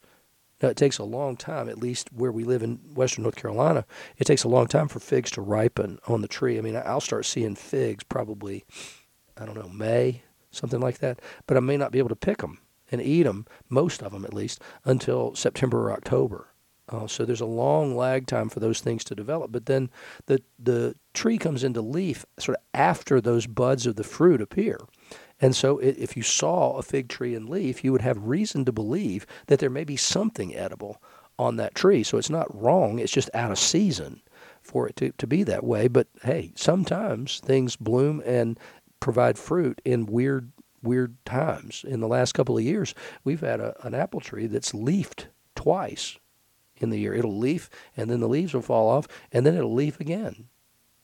Now, 0.60 0.68
it 0.68 0.76
takes 0.76 0.98
a 0.98 1.04
long 1.04 1.34
time, 1.34 1.66
at 1.66 1.78
least 1.78 2.12
where 2.12 2.30
we 2.30 2.44
live 2.44 2.62
in 2.62 2.76
western 2.94 3.22
North 3.22 3.36
Carolina, 3.36 3.86
it 4.18 4.24
takes 4.24 4.44
a 4.44 4.48
long 4.48 4.66
time 4.66 4.88
for 4.88 5.00
figs 5.00 5.30
to 5.30 5.40
ripen 5.40 5.98
on 6.06 6.20
the 6.20 6.28
tree. 6.28 6.58
I 6.58 6.60
mean, 6.60 6.76
I'll 6.76 7.00
start 7.00 7.24
seeing 7.24 7.54
figs 7.54 8.04
probably 8.04 8.66
I 9.36 9.46
don't 9.46 9.58
know, 9.58 9.68
May, 9.68 10.22
something 10.50 10.80
like 10.80 10.98
that. 10.98 11.20
But 11.46 11.56
I 11.56 11.60
may 11.60 11.76
not 11.76 11.92
be 11.92 11.98
able 11.98 12.10
to 12.10 12.16
pick 12.16 12.38
them 12.38 12.58
and 12.90 13.00
eat 13.00 13.24
them, 13.24 13.46
most 13.68 14.02
of 14.02 14.12
them 14.12 14.24
at 14.24 14.34
least, 14.34 14.62
until 14.84 15.34
September 15.34 15.88
or 15.88 15.92
October. 15.92 16.48
Uh, 16.88 17.06
so 17.06 17.24
there's 17.24 17.40
a 17.40 17.46
long 17.46 17.96
lag 17.96 18.26
time 18.26 18.48
for 18.48 18.60
those 18.60 18.80
things 18.80 19.04
to 19.04 19.14
develop. 19.14 19.50
But 19.50 19.66
then 19.66 19.90
the 20.26 20.42
the 20.58 20.94
tree 21.14 21.38
comes 21.38 21.64
into 21.64 21.80
leaf 21.80 22.26
sort 22.38 22.58
of 22.58 22.64
after 22.74 23.20
those 23.20 23.46
buds 23.46 23.86
of 23.86 23.96
the 23.96 24.04
fruit 24.04 24.42
appear. 24.42 24.78
And 25.40 25.56
so 25.56 25.78
it, 25.78 25.96
if 25.98 26.16
you 26.16 26.22
saw 26.22 26.76
a 26.76 26.82
fig 26.82 27.08
tree 27.08 27.34
in 27.34 27.46
leaf, 27.46 27.82
you 27.82 27.92
would 27.92 28.02
have 28.02 28.28
reason 28.28 28.64
to 28.66 28.72
believe 28.72 29.26
that 29.46 29.58
there 29.58 29.70
may 29.70 29.84
be 29.84 29.96
something 29.96 30.54
edible 30.54 31.02
on 31.38 31.56
that 31.56 31.74
tree. 31.74 32.02
So 32.02 32.18
it's 32.18 32.30
not 32.30 32.54
wrong, 32.54 32.98
it's 32.98 33.12
just 33.12 33.30
out 33.34 33.50
of 33.50 33.58
season 33.58 34.20
for 34.62 34.88
it 34.88 34.96
to, 34.96 35.10
to 35.12 35.26
be 35.26 35.42
that 35.42 35.64
way. 35.64 35.88
But 35.88 36.08
hey, 36.22 36.52
sometimes 36.54 37.40
things 37.40 37.76
bloom 37.76 38.22
and 38.24 38.58
provide 39.04 39.38
fruit 39.38 39.82
in 39.84 40.06
weird 40.06 40.50
weird 40.82 41.22
times. 41.24 41.84
In 41.86 42.00
the 42.00 42.08
last 42.08 42.32
couple 42.32 42.56
of 42.56 42.64
years, 42.64 42.94
we've 43.22 43.40
had 43.40 43.60
a, 43.60 43.74
an 43.86 43.94
apple 43.94 44.20
tree 44.20 44.46
that's 44.46 44.74
leafed 44.74 45.28
twice 45.54 46.18
in 46.76 46.90
the 46.90 46.98
year. 46.98 47.14
It'll 47.14 47.38
leaf, 47.38 47.70
and 47.96 48.10
then 48.10 48.20
the 48.20 48.28
leaves 48.28 48.54
will 48.54 48.62
fall 48.62 48.88
off, 48.88 49.06
and 49.30 49.46
then 49.46 49.54
it'll 49.54 49.72
leaf 49.74 50.00
again. 50.00 50.48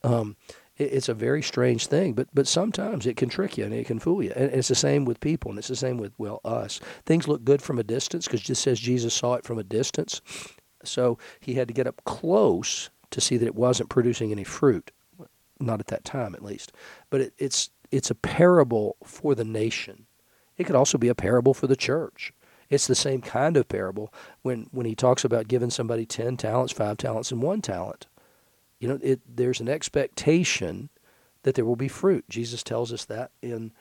Um, 0.02 0.36
it, 0.76 0.92
it's 0.92 1.08
a 1.10 1.14
very 1.14 1.42
strange 1.42 1.86
thing, 1.86 2.14
but 2.14 2.28
but 2.32 2.46
sometimes 2.46 3.06
it 3.06 3.18
can 3.18 3.28
trick 3.28 3.58
you 3.58 3.64
and 3.64 3.74
it 3.74 3.86
can 3.86 3.98
fool 3.98 4.22
you. 4.22 4.32
And 4.34 4.50
it's 4.50 4.68
the 4.68 4.74
same 4.74 5.04
with 5.04 5.20
people, 5.20 5.50
and 5.50 5.58
it's 5.58 5.68
the 5.68 5.76
same 5.76 5.98
with 5.98 6.14
well 6.16 6.40
us. 6.42 6.80
Things 7.04 7.28
look 7.28 7.44
good 7.44 7.60
from 7.60 7.78
a 7.78 7.84
distance 7.84 8.26
because 8.26 8.48
it 8.48 8.54
says 8.54 8.80
Jesus 8.80 9.12
saw 9.12 9.34
it 9.34 9.44
from 9.44 9.58
a 9.58 9.64
distance, 9.64 10.22
so 10.84 11.18
he 11.38 11.54
had 11.54 11.68
to 11.68 11.74
get 11.74 11.86
up 11.86 12.02
close 12.04 12.88
to 13.10 13.20
see 13.20 13.36
that 13.36 13.46
it 13.46 13.54
wasn't 13.54 13.90
producing 13.90 14.32
any 14.32 14.44
fruit. 14.44 14.90
Not 15.62 15.80
at 15.80 15.88
that 15.88 16.06
time, 16.06 16.34
at 16.34 16.42
least. 16.42 16.72
But 17.10 17.20
it, 17.20 17.34
it's 17.36 17.68
it's 17.90 18.10
a 18.10 18.14
parable 18.14 18.96
for 19.04 19.34
the 19.34 19.44
nation. 19.44 20.06
It 20.56 20.64
could 20.64 20.76
also 20.76 20.98
be 20.98 21.08
a 21.08 21.14
parable 21.14 21.54
for 21.54 21.66
the 21.66 21.76
church. 21.76 22.32
It's 22.68 22.86
the 22.86 22.94
same 22.94 23.20
kind 23.20 23.56
of 23.56 23.68
parable 23.68 24.12
when, 24.42 24.68
when 24.70 24.86
he 24.86 24.94
talks 24.94 25.24
about 25.24 25.48
giving 25.48 25.70
somebody 25.70 26.06
10 26.06 26.36
talents, 26.36 26.72
5 26.72 26.96
talents, 26.96 27.32
and 27.32 27.42
1 27.42 27.62
talent. 27.62 28.06
You 28.78 28.88
know, 28.88 28.98
it, 29.02 29.20
there's 29.26 29.60
an 29.60 29.68
expectation 29.68 30.88
that 31.42 31.54
there 31.54 31.64
will 31.64 31.76
be 31.76 31.88
fruit. 31.88 32.24
Jesus 32.28 32.62
tells 32.62 32.92
us 32.92 33.04
that 33.06 33.30
in 33.42 33.72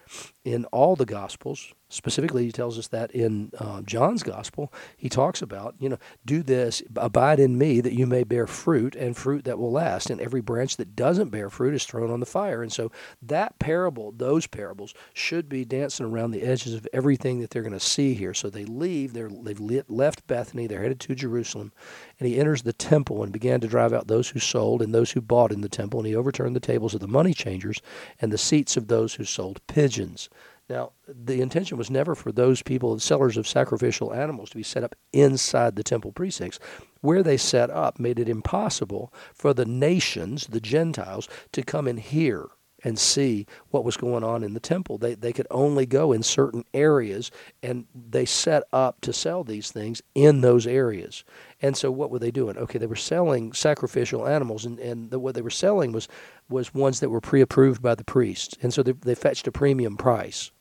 in 0.44 0.66
all 0.66 0.96
the 0.96 1.06
Gospels. 1.06 1.74
Specifically, 1.92 2.46
he 2.46 2.52
tells 2.52 2.78
us 2.78 2.88
that 2.90 3.10
in 3.12 3.52
uh, 3.58 3.82
John's 3.82 4.22
Gospel. 4.22 4.72
He 4.96 5.10
talks 5.10 5.42
about, 5.42 5.74
you 5.80 5.90
know, 5.90 5.98
do 6.24 6.44
this, 6.44 6.84
abide 6.96 7.40
in 7.40 7.58
me, 7.58 7.82
that 7.82 7.94
you 7.94 8.06
may 8.06 8.24
bear 8.24 8.46
fruit, 8.46 8.96
and 8.96 9.18
fruit 9.18 9.44
that 9.46 9.58
will 9.58 9.72
last. 9.72 10.12
And 10.12 10.22
every 10.22 10.42
branch 10.42 10.78
that 10.78 10.96
doesn't 10.96 11.30
bear 11.30 11.50
fruit 11.50 11.74
is 11.74 11.86
thrown 11.86 12.12
on 12.12 12.20
the 12.20 12.28
fire. 12.28 12.62
And 12.62 12.72
so 12.72 12.92
that 13.24 13.58
parable, 13.58 14.12
those 14.12 14.46
parables, 14.46 14.94
should 15.16 15.50
be 15.50 15.66
dancing 15.66 16.06
around 16.06 16.30
the 16.30 16.44
edges 16.44 16.76
of 16.76 16.88
everything 16.94 17.40
that 17.40 17.50
they're 17.50 17.64
going 17.64 17.74
to 17.74 17.80
see 17.80 18.14
here. 18.14 18.36
So 18.36 18.52
they 18.52 18.66
leave. 18.66 19.14
They're, 19.14 19.30
they've 19.30 19.60
left 19.90 20.28
Bethany. 20.28 20.68
They're 20.68 20.84
headed 20.84 21.00
to 21.00 21.16
Jerusalem, 21.16 21.72
and 22.20 22.30
he 22.30 22.40
enters 22.40 22.62
the 22.62 22.74
temple 22.74 23.24
and 23.24 23.34
began 23.34 23.62
to 23.62 23.68
drive 23.68 23.94
out 23.94 24.08
those 24.08 24.30
who 24.30 24.40
sold 24.40 24.84
and 24.84 24.94
those 24.94 25.12
who 25.12 25.22
bought 25.22 25.52
in 25.52 25.62
the 25.62 25.70
temple. 25.70 26.02
And 26.02 26.08
he 26.08 26.16
overturned 26.16 26.56
the 26.56 26.60
tables 26.60 26.94
of 26.94 27.00
the 27.00 27.08
money 27.08 27.34
changers 27.34 27.82
and 28.22 28.32
the 28.32 28.38
seats 28.38 28.78
of 28.78 28.88
those 28.90 29.16
who 29.16 29.24
sold 29.24 29.66
pigeons. 29.66 30.30
Now, 30.70 30.92
the 31.08 31.42
intention 31.42 31.78
was 31.80 31.90
never 31.90 32.14
for 32.14 32.32
those 32.32 32.62
people, 32.62 32.94
the 32.94 33.02
sellers 33.02 33.38
of 33.38 33.48
sacrificial 33.48 34.14
animals, 34.14 34.52
to 34.52 34.58
be 34.58 34.64
set 34.64 34.84
up 34.84 34.96
inside 35.12 35.76
the 35.76 35.84
temple 35.84 36.12
precincts. 36.12 36.60
Where 37.02 37.24
they 37.24 37.38
set 37.38 37.72
up 37.72 38.00
made 38.00 38.20
it 38.20 38.30
impossible 38.30 39.12
for 39.34 39.54
the 39.54 39.66
nations, 39.66 40.48
the 40.48 40.62
Gentiles, 40.62 41.28
to 41.54 41.64
come 41.64 41.88
and 41.88 42.00
hear 42.00 42.50
and 42.84 42.98
see 42.98 43.46
what 43.70 43.84
was 43.84 43.98
going 43.98 44.24
on 44.24 44.44
in 44.44 44.54
the 44.54 44.60
temple. 44.60 44.98
They, 44.98 45.16
they 45.16 45.34
could 45.34 45.48
only 45.52 45.86
go 45.86 46.12
in 46.12 46.24
certain 46.24 46.64
areas, 46.74 47.32
and 47.62 47.86
they 47.94 48.26
set 48.26 48.64
up 48.72 49.02
to 49.02 49.14
sell 49.14 49.44
these 49.44 49.72
things 49.72 50.02
in 50.16 50.42
those 50.42 50.66
areas. 50.66 51.24
And 51.62 51.76
so, 51.76 51.92
what 51.92 52.10
were 52.12 52.20
they 52.20 52.32
doing? 52.32 52.58
Okay, 52.58 52.80
they 52.80 52.86
were 52.86 52.96
selling 52.96 53.54
sacrificial 53.54 54.28
animals, 54.28 54.66
and, 54.66 54.80
and 54.80 55.12
the, 55.12 55.20
what 55.20 55.36
they 55.36 55.42
were 55.42 55.50
selling 55.50 55.92
was, 55.92 56.08
was 56.50 56.74
ones 56.74 57.00
that 57.00 57.10
were 57.10 57.22
pre 57.22 57.42
approved 57.42 57.82
by 57.82 57.96
the 57.96 58.04
priests. 58.04 58.56
And 58.62 58.74
so, 58.74 58.84
they, 58.84 58.94
they 58.94 59.16
fetched 59.16 59.48
a 59.48 59.52
premium 59.52 59.98
price. 59.98 60.52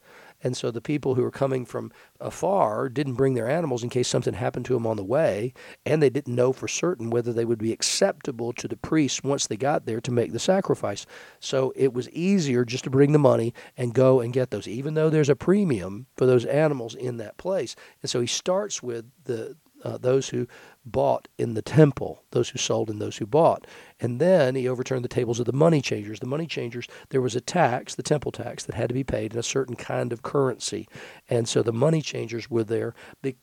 And 0.42 0.56
so 0.56 0.70
the 0.70 0.80
people 0.80 1.14
who 1.14 1.22
were 1.22 1.30
coming 1.30 1.64
from 1.64 1.92
afar 2.20 2.88
didn't 2.88 3.14
bring 3.14 3.34
their 3.34 3.48
animals 3.48 3.82
in 3.82 3.90
case 3.90 4.08
something 4.08 4.34
happened 4.34 4.66
to 4.66 4.74
them 4.74 4.86
on 4.86 4.96
the 4.96 5.04
way, 5.04 5.52
and 5.84 6.02
they 6.02 6.10
didn't 6.10 6.34
know 6.34 6.52
for 6.52 6.68
certain 6.68 7.10
whether 7.10 7.32
they 7.32 7.44
would 7.44 7.58
be 7.58 7.72
acceptable 7.72 8.52
to 8.52 8.68
the 8.68 8.76
priests 8.76 9.22
once 9.22 9.46
they 9.46 9.56
got 9.56 9.86
there 9.86 10.00
to 10.00 10.12
make 10.12 10.32
the 10.32 10.38
sacrifice. 10.38 11.06
So 11.40 11.72
it 11.76 11.92
was 11.92 12.08
easier 12.10 12.64
just 12.64 12.84
to 12.84 12.90
bring 12.90 13.12
the 13.12 13.18
money 13.18 13.52
and 13.76 13.94
go 13.94 14.20
and 14.20 14.32
get 14.32 14.50
those, 14.50 14.68
even 14.68 14.94
though 14.94 15.10
there's 15.10 15.28
a 15.28 15.36
premium 15.36 16.06
for 16.16 16.26
those 16.26 16.44
animals 16.44 16.94
in 16.94 17.16
that 17.18 17.36
place. 17.36 17.74
And 18.02 18.10
so 18.10 18.20
he 18.20 18.26
starts 18.26 18.82
with 18.82 19.06
the 19.24 19.56
uh, 19.84 19.98
those 19.98 20.28
who 20.28 20.46
bought 20.88 21.28
in 21.38 21.54
the 21.54 21.62
temple, 21.62 22.24
those 22.30 22.50
who 22.50 22.58
sold 22.58 22.90
and 22.90 23.00
those 23.00 23.18
who 23.18 23.26
bought. 23.26 23.66
And 24.00 24.20
then 24.20 24.54
he 24.54 24.68
overturned 24.68 25.04
the 25.04 25.08
tables 25.08 25.40
of 25.40 25.46
the 25.46 25.52
money 25.52 25.80
changers. 25.80 26.20
The 26.20 26.26
money 26.26 26.46
changers, 26.46 26.86
there 27.10 27.20
was 27.20 27.34
a 27.34 27.40
tax, 27.40 27.94
the 27.94 28.02
temple 28.02 28.32
tax, 28.32 28.64
that 28.64 28.74
had 28.74 28.88
to 28.88 28.94
be 28.94 29.04
paid 29.04 29.32
in 29.32 29.38
a 29.38 29.42
certain 29.42 29.76
kind 29.76 30.12
of 30.12 30.22
currency. 30.22 30.86
And 31.28 31.48
so 31.48 31.62
the 31.62 31.72
money 31.72 32.00
changers 32.00 32.50
were 32.50 32.64
there 32.64 32.94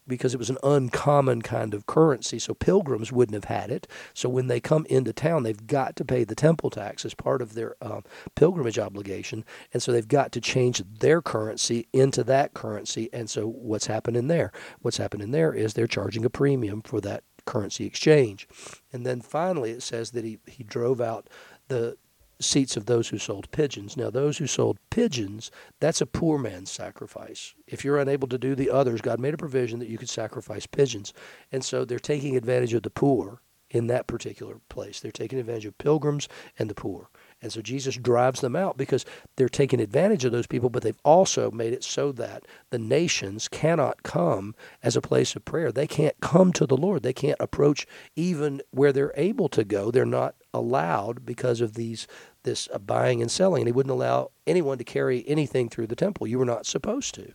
because 0.07 0.33
it 0.33 0.37
was 0.37 0.49
an 0.49 0.57
uncommon 0.63 1.41
kind 1.41 1.73
of 1.73 1.85
currency. 1.85 2.39
So 2.39 2.53
pilgrims 2.53 3.11
wouldn't 3.11 3.35
have 3.35 3.45
had 3.45 3.71
it. 3.71 3.87
So 4.13 4.29
when 4.29 4.47
they 4.47 4.59
come 4.59 4.85
into 4.89 5.13
town, 5.13 5.43
they've 5.43 5.67
got 5.67 5.95
to 5.97 6.05
pay 6.05 6.23
the 6.23 6.35
temple 6.35 6.69
tax 6.69 7.05
as 7.05 7.13
part 7.13 7.41
of 7.41 7.53
their 7.53 7.75
uh, 7.81 8.01
pilgrimage 8.35 8.79
obligation. 8.79 9.43
And 9.73 9.83
so 9.83 9.91
they've 9.91 10.07
got 10.07 10.31
to 10.33 10.41
change 10.41 10.83
their 10.99 11.21
currency 11.21 11.87
into 11.91 12.23
that 12.23 12.53
currency. 12.53 13.09
And 13.11 13.29
so 13.29 13.47
what's 13.47 13.87
happening 13.87 14.27
there? 14.27 14.51
What's 14.81 14.97
happening 14.97 15.31
there 15.31 15.53
is 15.53 15.73
they're 15.73 15.87
charging 15.87 16.25
a 16.25 16.29
premium 16.29 16.81
for 16.81 17.01
that 17.01 17.23
currency 17.45 17.85
exchange. 17.85 18.47
And 18.91 19.05
then 19.05 19.21
finally, 19.21 19.71
it 19.71 19.83
says 19.83 20.11
that 20.11 20.25
he, 20.25 20.39
he 20.47 20.63
drove 20.63 20.99
out 20.99 21.29
the 21.67 21.97
seats 22.39 22.75
of 22.75 22.85
those 22.85 23.09
who 23.09 23.17
sold 23.17 23.49
pigeons. 23.51 23.95
Now, 23.95 24.09
those 24.09 24.37
who 24.37 24.47
sold 24.47 24.77
pigeons, 24.89 25.51
that's 25.79 26.01
a 26.01 26.05
poor 26.05 26.37
man's 26.37 26.71
sacrifice. 26.71 27.53
If 27.67 27.85
you're 27.85 27.99
unable 27.99 28.27
to 28.27 28.37
do 28.37 28.55
the 28.55 28.69
others, 28.69 29.01
God 29.01 29.19
made 29.19 29.33
a 29.33 29.37
provision 29.37 29.79
that 29.79 29.89
you 29.89 29.97
could 29.97 30.09
sacrifice 30.09 30.65
pigeons. 30.65 31.13
And 31.51 31.63
so 31.63 31.85
they're 31.85 31.99
taking 31.99 32.35
advantage 32.35 32.73
of 32.73 32.83
the 32.83 32.89
poor 32.89 33.41
in 33.69 33.87
that 33.87 34.07
particular 34.07 34.59
place. 34.69 34.99
They're 34.99 35.11
taking 35.11 35.39
advantage 35.39 35.65
of 35.65 35.77
pilgrims 35.77 36.27
and 36.59 36.69
the 36.69 36.75
poor. 36.75 37.09
And 37.41 37.51
so 37.51 37.61
Jesus 37.61 37.95
drives 37.97 38.41
them 38.41 38.55
out 38.55 38.77
because 38.77 39.05
they're 39.35 39.49
taking 39.49 39.79
advantage 39.79 40.25
of 40.25 40.31
those 40.31 40.47
people, 40.47 40.69
but 40.69 40.83
they've 40.83 40.99
also 41.03 41.51
made 41.51 41.73
it 41.73 41.83
so 41.83 42.11
that 42.13 42.43
the 42.71 42.79
nations 42.79 43.47
cannot 43.47 44.03
come 44.03 44.55
as 44.81 44.95
a 44.95 45.01
place 45.01 45.35
of 45.35 45.45
prayer. 45.45 45.71
They 45.71 45.85
can't 45.85 46.19
come 46.21 46.53
to 46.53 46.65
the 46.65 46.77
Lord. 46.77 47.03
They 47.03 47.13
can't 47.13 47.39
approach 47.39 47.85
even 48.15 48.61
where 48.71 48.91
they're 48.91 49.13
able 49.15 49.49
to 49.49 49.63
go. 49.63 49.91
They're 49.91 50.05
not 50.05 50.35
allowed 50.53 51.25
because 51.25 51.61
of 51.61 51.73
these 51.73 52.07
this 52.43 52.69
uh, 52.73 52.77
buying 52.77 53.21
and 53.21 53.29
selling. 53.29 53.61
And 53.61 53.67
he 53.67 53.73
wouldn't 53.73 53.91
allow 53.91 54.31
anyone 54.47 54.77
to 54.77 54.83
carry 54.83 55.27
anything 55.27 55.67
through 55.67 55.87
the 55.87 55.95
temple. 55.95 56.27
You 56.27 56.39
were 56.39 56.45
not 56.45 56.65
supposed 56.65 57.13
to 57.15 57.33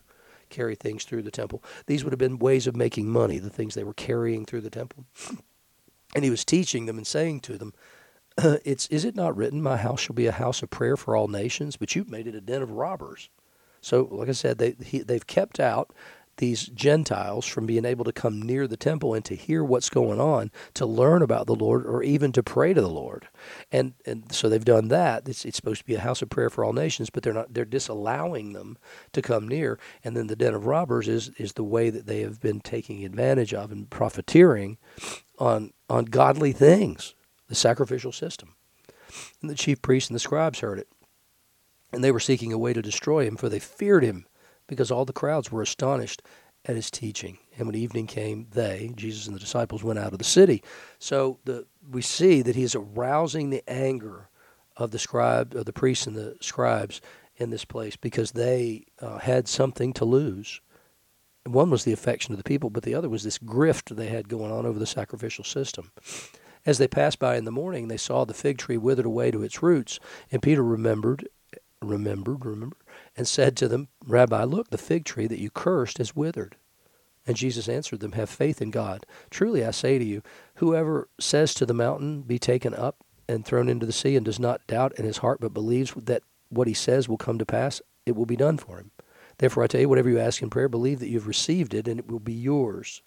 carry 0.49 0.75
things 0.75 1.05
through 1.05 1.23
the 1.23 1.31
temple. 1.31 1.63
These 1.87 2.03
would 2.05 2.13
have 2.13 2.19
been 2.19 2.39
ways 2.39 2.67
of 2.67 2.75
making 2.75 3.09
money, 3.09 3.39
the 3.39 3.51
things 3.51 3.75
they 3.75 3.85
were 3.85 3.95
carrying 3.95 4.45
through 4.45 4.63
the 4.63 4.71
temple. 4.71 5.05
And 6.13 6.25
he 6.25 6.31
was 6.31 6.45
teaching 6.45 6.87
them 6.87 6.99
and 6.99 7.07
saying 7.07 7.39
to 7.43 7.57
them, 7.57 7.73
it's 8.65 8.87
is 8.89 9.05
it 9.05 9.17
not 9.17 9.37
written, 9.37 9.63
"My 9.63 9.77
house 9.77 10.01
shall 10.01 10.15
be 10.15 10.27
a 10.27 10.33
house 10.33 10.63
of 10.63 10.71
prayer 10.71 10.97
for 10.97 11.17
all 11.17 11.29
nations"? 11.29 11.77
But 11.77 11.95
you've 11.95 12.11
made 12.11 12.27
it 12.27 12.35
a 12.35 12.41
den 12.41 12.63
of 12.63 12.73
robbers. 12.73 13.29
So, 13.81 14.09
like 14.11 14.29
I 14.29 14.33
said, 14.33 14.59
they 14.59 14.77
he, 14.85 15.01
they've 15.01 15.27
kept 15.27 15.61
out 15.61 15.93
these 16.39 16.67
Gentiles 16.69 17.45
from 17.47 17.67
being 17.67 17.85
able 17.85 18.05
to 18.05 18.13
come 18.13 18.41
near 18.41 18.67
the 18.67 18.77
temple 18.77 19.13
and 19.13 19.25
to 19.27 19.37
hear 19.37 19.63
what's 19.63 19.91
going 19.91 20.21
on, 20.21 20.51
to 20.73 20.87
learn 20.87 21.23
about 21.23 21.47
the 21.47 21.55
Lord, 21.55 21.87
or 21.87 22.03
even 22.03 22.33
to 22.33 22.43
pray 22.43 22.73
to 22.73 22.81
the 22.81 22.89
Lord. 22.89 23.29
And 23.71 23.95
and 24.07 24.33
so 24.33 24.49
they've 24.49 24.65
done 24.65 24.89
that. 24.89 25.29
It's, 25.29 25.45
it's 25.45 25.57
supposed 25.57 25.81
to 25.81 25.87
be 25.87 25.97
a 25.97 26.01
house 26.01 26.23
of 26.23 26.31
prayer 26.31 26.51
for 26.51 26.65
all 26.65 26.73
nations, 26.73 27.11
but 27.11 27.23
they're 27.23 27.35
not. 27.35 27.53
They're 27.53 27.65
disallowing 27.65 28.55
them 28.55 28.79
to 29.13 29.23
come 29.23 29.49
near. 29.49 29.79
And 30.05 30.17
then 30.17 30.29
the 30.29 30.37
den 30.37 30.55
of 30.55 30.67
robbers 30.67 31.09
is 31.09 31.31
is 31.39 31.55
the 31.55 31.65
way 31.65 31.91
that 31.91 32.07
they 32.07 32.21
have 32.21 32.41
been 32.41 32.61
taking 32.61 33.05
advantage 33.05 33.53
of 33.55 33.71
and 33.71 33.91
profiteering 33.91 34.79
on 35.39 35.73
on 35.89 36.07
godly 36.07 36.53
things 36.53 37.15
the 37.51 37.57
sacrificial 37.57 38.13
system. 38.13 38.55
And 39.43 39.51
the 39.51 39.57
chief 39.57 39.83
priests 39.83 40.09
and 40.09 40.15
the 40.15 40.21
scribes 40.21 40.61
heard 40.61 40.79
it. 40.79 40.89
And 41.93 42.03
they 42.03 42.13
were 42.13 42.21
seeking 42.21 42.53
a 42.53 42.59
way 42.59 42.73
to 42.73 42.81
destroy 42.81 43.27
him, 43.27 43.37
for 43.37 43.49
they 43.49 43.59
feared 43.59 44.05
him, 44.05 44.27
because 44.69 44.93
all 44.93 45.05
the 45.05 45.13
crowds 45.13 45.51
were 45.51 45.61
astonished 45.61 46.23
at 46.65 46.77
his 46.77 46.93
teaching. 46.93 47.39
And 47.59 47.67
when 47.67 47.75
evening 47.75 48.07
came, 48.07 48.47
they, 48.53 48.93
Jesus 48.95 49.27
and 49.27 49.35
the 49.35 49.41
disciples, 49.41 49.83
went 49.83 49.99
out 49.99 50.13
of 50.13 50.19
the 50.19 50.25
city. 50.25 50.63
So 51.01 51.41
the, 51.45 51.67
we 51.91 52.03
see 52.03 52.41
that 52.43 52.55
he 52.55 52.63
is 52.63 52.77
arousing 52.77 53.51
the 53.51 53.69
anger 53.69 54.29
of 54.77 54.93
the 54.93 54.99
scribe, 55.01 55.55
of 55.57 55.65
the 55.65 55.73
priests 55.73 56.07
and 56.07 56.15
the 56.15 56.37
scribes 56.41 57.01
in 57.37 57.51
this 57.51 57.65
place, 57.65 57.97
because 57.97 58.31
they 58.33 58.85
uh, 59.01 59.19
had 59.19 59.49
something 59.49 59.93
to 59.95 60.05
lose. 60.05 60.61
One 61.47 61.71
was 61.71 61.83
the 61.83 61.93
affection 61.93 62.33
of 62.33 62.39
the 62.39 62.45
people, 62.45 62.71
but 62.71 62.85
the 62.85 62.95
other 62.95 63.09
was 63.09 63.25
this 63.25 63.39
grift 63.39 63.97
they 63.97 64.07
had 64.07 64.29
going 64.29 64.53
on 64.53 64.67
over 64.67 64.79
the 64.79 64.87
sacrificial 64.87 65.43
system. 65.43 65.91
As 66.67 66.79
they 66.79 66.89
passed 66.89 67.19
by 67.19 67.37
in 67.37 67.45
the 67.45 67.51
morning, 67.51 67.89
they 67.89 67.97
saw 67.97 68.25
the 68.25 68.35
fig 68.35 68.59
tree 68.59 68.77
withered 68.77 69.07
away 69.07 69.31
to 69.31 69.43
its 69.43 69.63
roots. 69.63 69.99
And 70.31 70.43
Peter 70.43 70.63
remembered, 70.63 71.29
remembered, 71.81 72.45
remembered, 72.45 72.79
and 73.17 73.27
said 73.27 73.57
to 73.57 73.69
them, 73.69 73.89
Rabbi, 74.07 74.45
look, 74.45 74.71
the 74.71 74.79
fig 74.79 75.05
tree 75.05 75.27
that 75.27 75.41
you 75.41 75.51
cursed 75.51 75.99
has 75.99 76.15
withered. 76.15 76.57
And 77.27 77.37
Jesus 77.37 77.69
answered 77.69 78.01
them, 78.01 78.13
Have 78.13 78.31
faith 78.31 78.61
in 78.61 78.71
God. 78.71 79.07
Truly 79.31 79.65
I 79.65 79.71
say 79.71 79.99
to 79.99 80.05
you, 80.05 80.23
whoever 80.57 81.09
says 81.19 81.55
to 81.55 81.67
the 81.67 81.75
mountain, 81.75 82.23
Be 82.23 82.39
taken 82.39 82.75
up 82.75 82.97
and 83.29 83.45
thrown 83.45 83.69
into 83.69 83.87
the 83.87 83.93
sea, 83.93 84.17
and 84.17 84.25
does 84.25 84.41
not 84.41 84.67
doubt 84.67 84.99
in 84.99 85.05
his 85.05 85.19
heart, 85.19 85.41
but 85.41 85.55
believes 85.55 85.95
that 85.95 86.23
what 86.49 86.67
he 86.67 86.75
says 86.75 87.09
will 87.09 87.17
come 87.17 87.39
to 87.39 87.47
pass, 87.47 87.81
it 88.05 88.17
will 88.17 88.27
be 88.27 88.37
done 88.37 88.59
for 88.59 88.79
him. 88.79 88.91
Therefore 89.39 89.63
I 89.63 89.67
tell 89.69 89.81
you, 89.81 89.89
whatever 89.89 90.11
you 90.11 90.19
ask 90.19 90.43
in 90.43 90.51
prayer, 90.51 90.69
believe 90.69 90.99
that 90.99 91.09
you 91.09 91.19
have 91.19 91.29
received 91.29 91.73
it, 91.73 91.87
and 91.87 92.01
it 92.01 92.09
will 92.11 92.19
be 92.19 92.33
yours. 92.33 93.03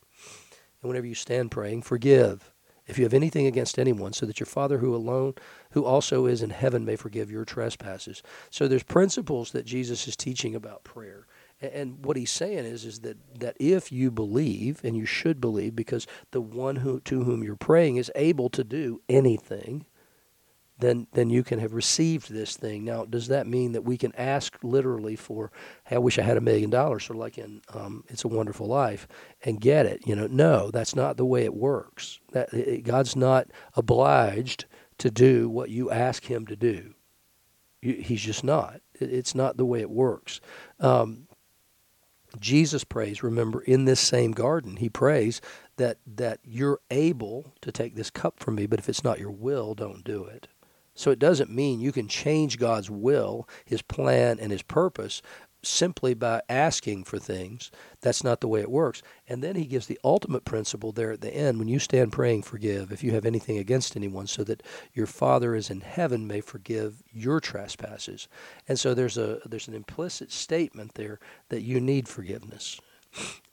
And 0.81 0.89
whenever 0.89 1.05
you 1.05 1.15
stand 1.15 1.51
praying, 1.51 1.81
forgive 1.81 2.52
if 2.85 2.97
you 2.97 3.05
have 3.05 3.13
anything 3.13 3.47
against 3.47 3.79
anyone, 3.79 4.13
so 4.13 4.25
that 4.25 4.39
your 4.39 4.47
Father 4.47 4.79
who 4.79 4.95
alone, 4.95 5.35
who 5.71 5.85
also 5.85 6.25
is 6.25 6.41
in 6.41 6.49
heaven, 6.49 6.85
may 6.85 6.95
forgive 6.95 7.31
your 7.31 7.45
trespasses. 7.45 8.21
So 8.49 8.67
there's 8.67 8.83
principles 8.83 9.51
that 9.51 9.65
Jesus 9.65 10.07
is 10.07 10.15
teaching 10.15 10.55
about 10.55 10.83
prayer. 10.83 11.25
And 11.61 12.03
what 12.03 12.17
he's 12.17 12.31
saying 12.31 12.65
is, 12.65 12.83
is 12.83 12.99
that, 13.01 13.17
that 13.39 13.55
if 13.59 13.91
you 13.91 14.11
believe, 14.11 14.83
and 14.83 14.97
you 14.97 15.05
should 15.05 15.39
believe, 15.39 15.75
because 15.75 16.05
the 16.31 16.41
one 16.41 16.77
who, 16.77 16.99
to 17.01 17.23
whom 17.23 17.43
you're 17.43 17.55
praying 17.55 17.95
is 17.95 18.11
able 18.15 18.49
to 18.49 18.63
do 18.65 19.01
anything, 19.07 19.85
then 20.79 21.07
then 21.13 21.29
you 21.29 21.43
can 21.43 21.59
have 21.59 21.73
received 21.73 22.31
this 22.31 22.57
thing. 22.57 22.83
Now, 22.83 23.05
does 23.05 23.27
that 23.27 23.47
mean 23.47 23.73
that 23.73 23.83
we 23.83 23.97
can 23.97 24.13
ask 24.15 24.57
literally 24.63 25.15
for, 25.15 25.51
"Hey, 25.85 25.95
I 25.95 25.99
wish 25.99 26.17
I 26.17 26.23
had 26.23 26.37
a 26.37 26.41
million 26.41 26.69
dollars," 26.69 27.05
sort 27.05 27.17
of 27.17 27.21
like 27.21 27.37
in 27.37 27.61
um, 27.73 28.03
"It's 28.09 28.23
a 28.23 28.27
Wonderful 28.27 28.67
Life," 28.67 29.07
and 29.43 29.61
get 29.61 29.85
it? 29.85 30.01
You 30.05 30.15
know, 30.15 30.27
no, 30.27 30.71
that's 30.71 30.95
not 30.95 31.17
the 31.17 31.25
way 31.25 31.43
it 31.43 31.53
works. 31.53 32.19
That 32.31 32.53
it, 32.53 32.83
God's 32.83 33.15
not 33.15 33.47
obliged 33.75 34.65
to 34.97 35.11
do 35.11 35.49
what 35.49 35.69
you 35.69 35.91
ask 35.91 36.25
Him 36.25 36.45
to 36.47 36.55
do. 36.55 36.93
You, 37.81 37.93
he's 37.93 38.21
just 38.21 38.43
not. 38.43 38.81
It, 38.99 39.13
it's 39.13 39.35
not 39.35 39.57
the 39.57 39.65
way 39.65 39.81
it 39.81 39.89
works. 39.89 40.41
Um, 40.79 41.27
Jesus 42.39 42.83
prays. 42.83 43.21
Remember, 43.21 43.61
in 43.61 43.85
this 43.85 43.99
same 43.99 44.31
garden, 44.31 44.77
he 44.77 44.89
prays 44.89 45.39
that 45.77 45.97
that 46.07 46.39
you're 46.43 46.79
able 46.89 47.53
to 47.61 47.71
take 47.71 47.95
this 47.95 48.09
cup 48.09 48.39
from 48.39 48.55
me, 48.55 48.65
but 48.65 48.79
if 48.79 48.89
it's 48.89 49.03
not 49.03 49.19
your 49.19 49.31
will, 49.31 49.75
don't 49.75 50.03
do 50.03 50.25
it. 50.25 50.47
So 50.95 51.11
it 51.11 51.19
doesn't 51.19 51.49
mean 51.49 51.79
you 51.79 51.91
can 51.91 52.07
change 52.07 52.59
God's 52.59 52.89
will, 52.89 53.47
His 53.65 53.81
plan, 53.81 54.39
and 54.39 54.51
His 54.51 54.61
purpose 54.61 55.21
simply 55.63 56.13
by 56.13 56.41
asking 56.49 57.05
for 57.05 57.17
things. 57.17 57.71
That's 58.01 58.23
not 58.23 58.41
the 58.41 58.47
way 58.47 58.59
it 58.61 58.69
works. 58.69 59.01
And 59.27 59.41
then 59.43 59.55
he 59.55 59.65
gives 59.65 59.87
the 59.87 59.99
ultimate 60.03 60.45
principle 60.45 60.91
there 60.91 61.11
at 61.11 61.21
the 61.21 61.33
end 61.33 61.57
when 61.57 61.67
you 61.67 61.79
stand 61.79 62.11
praying, 62.11 62.43
forgive 62.43 62.91
if 62.91 63.03
you 63.03 63.11
have 63.13 63.25
anything 63.25 63.57
against 63.57 63.95
anyone, 63.95 64.27
so 64.27 64.43
that 64.43 64.61
your 64.93 65.07
Father 65.07 65.55
is 65.55 65.69
in 65.69 65.81
heaven 65.81 66.27
may 66.27 66.41
forgive 66.41 67.01
your 67.11 67.39
trespasses. 67.39 68.27
And 68.67 68.77
so 68.77 68.93
there's 68.93 69.17
a 69.17 69.39
there's 69.45 69.67
an 69.67 69.73
implicit 69.73 70.31
statement 70.31 70.95
there 70.95 71.19
that 71.49 71.61
you 71.61 71.79
need 71.79 72.07
forgiveness. 72.07 72.79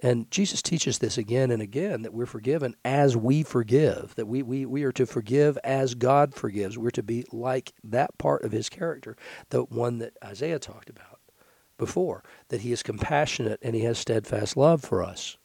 And 0.00 0.30
Jesus 0.30 0.62
teaches 0.62 0.98
this 0.98 1.18
again 1.18 1.50
and 1.50 1.60
again 1.60 2.02
that 2.02 2.14
we're 2.14 2.26
forgiven 2.26 2.74
as 2.84 3.16
we 3.16 3.42
forgive, 3.42 4.14
that 4.16 4.26
we, 4.26 4.42
we, 4.42 4.64
we 4.64 4.84
are 4.84 4.92
to 4.92 5.06
forgive 5.06 5.58
as 5.62 5.94
God 5.94 6.34
forgives. 6.34 6.78
We're 6.78 6.90
to 6.90 7.02
be 7.02 7.24
like 7.32 7.72
that 7.84 8.16
part 8.16 8.42
of 8.42 8.52
his 8.52 8.68
character, 8.68 9.16
the 9.50 9.64
one 9.64 9.98
that 9.98 10.16
Isaiah 10.24 10.58
talked 10.58 10.88
about 10.88 11.20
before, 11.76 12.22
that 12.48 12.62
he 12.62 12.72
is 12.72 12.82
compassionate 12.82 13.58
and 13.62 13.74
he 13.74 13.82
has 13.82 13.98
steadfast 13.98 14.56
love 14.56 14.82
for 14.82 15.02
us. 15.02 15.36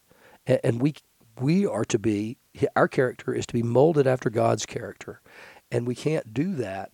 And, 0.47 0.59
and 0.63 0.81
we, 0.81 0.95
we 1.39 1.65
are 1.65 1.85
to 1.85 1.99
be, 1.99 2.37
our 2.75 2.87
character 2.87 3.33
is 3.33 3.45
to 3.47 3.53
be 3.53 3.63
molded 3.63 4.07
after 4.07 4.29
God's 4.29 4.65
character. 4.65 5.21
And 5.71 5.85
we 5.85 5.95
can't 5.95 6.33
do 6.33 6.55
that 6.55 6.91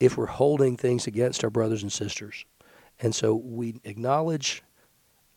if 0.00 0.16
we're 0.16 0.26
holding 0.26 0.76
things 0.76 1.06
against 1.06 1.44
our 1.44 1.50
brothers 1.50 1.82
and 1.82 1.92
sisters. 1.92 2.44
And 3.00 3.14
so 3.14 3.34
we 3.34 3.80
acknowledge 3.84 4.62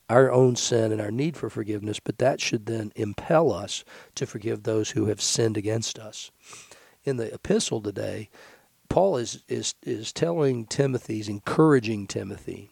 our 0.10 0.32
own 0.32 0.56
sin 0.56 0.92
and 0.92 1.00
our 1.00 1.12
need 1.12 1.38
for 1.38 1.50
forgiveness, 1.50 2.00
but 2.00 2.18
that 2.18 2.42
should 2.42 2.66
then 2.66 2.92
impel 2.96 3.52
us 3.52 3.84
to 4.16 4.26
forgive 4.26 4.64
those 4.64 4.92
who 4.92 5.06
have 5.06 5.22
sinned 5.22 5.58
against 5.58 6.00
us. 6.00 6.32
In 7.04 7.18
the 7.18 7.34
epistle 7.34 7.82
today, 7.82 8.30
Paul 8.90 9.18
is, 9.18 9.44
is, 9.48 9.76
is 9.84 10.12
telling 10.12 10.66
Timothy, 10.66 11.16
he's 11.16 11.30
encouraging 11.30 12.08
Timothy 12.08 12.72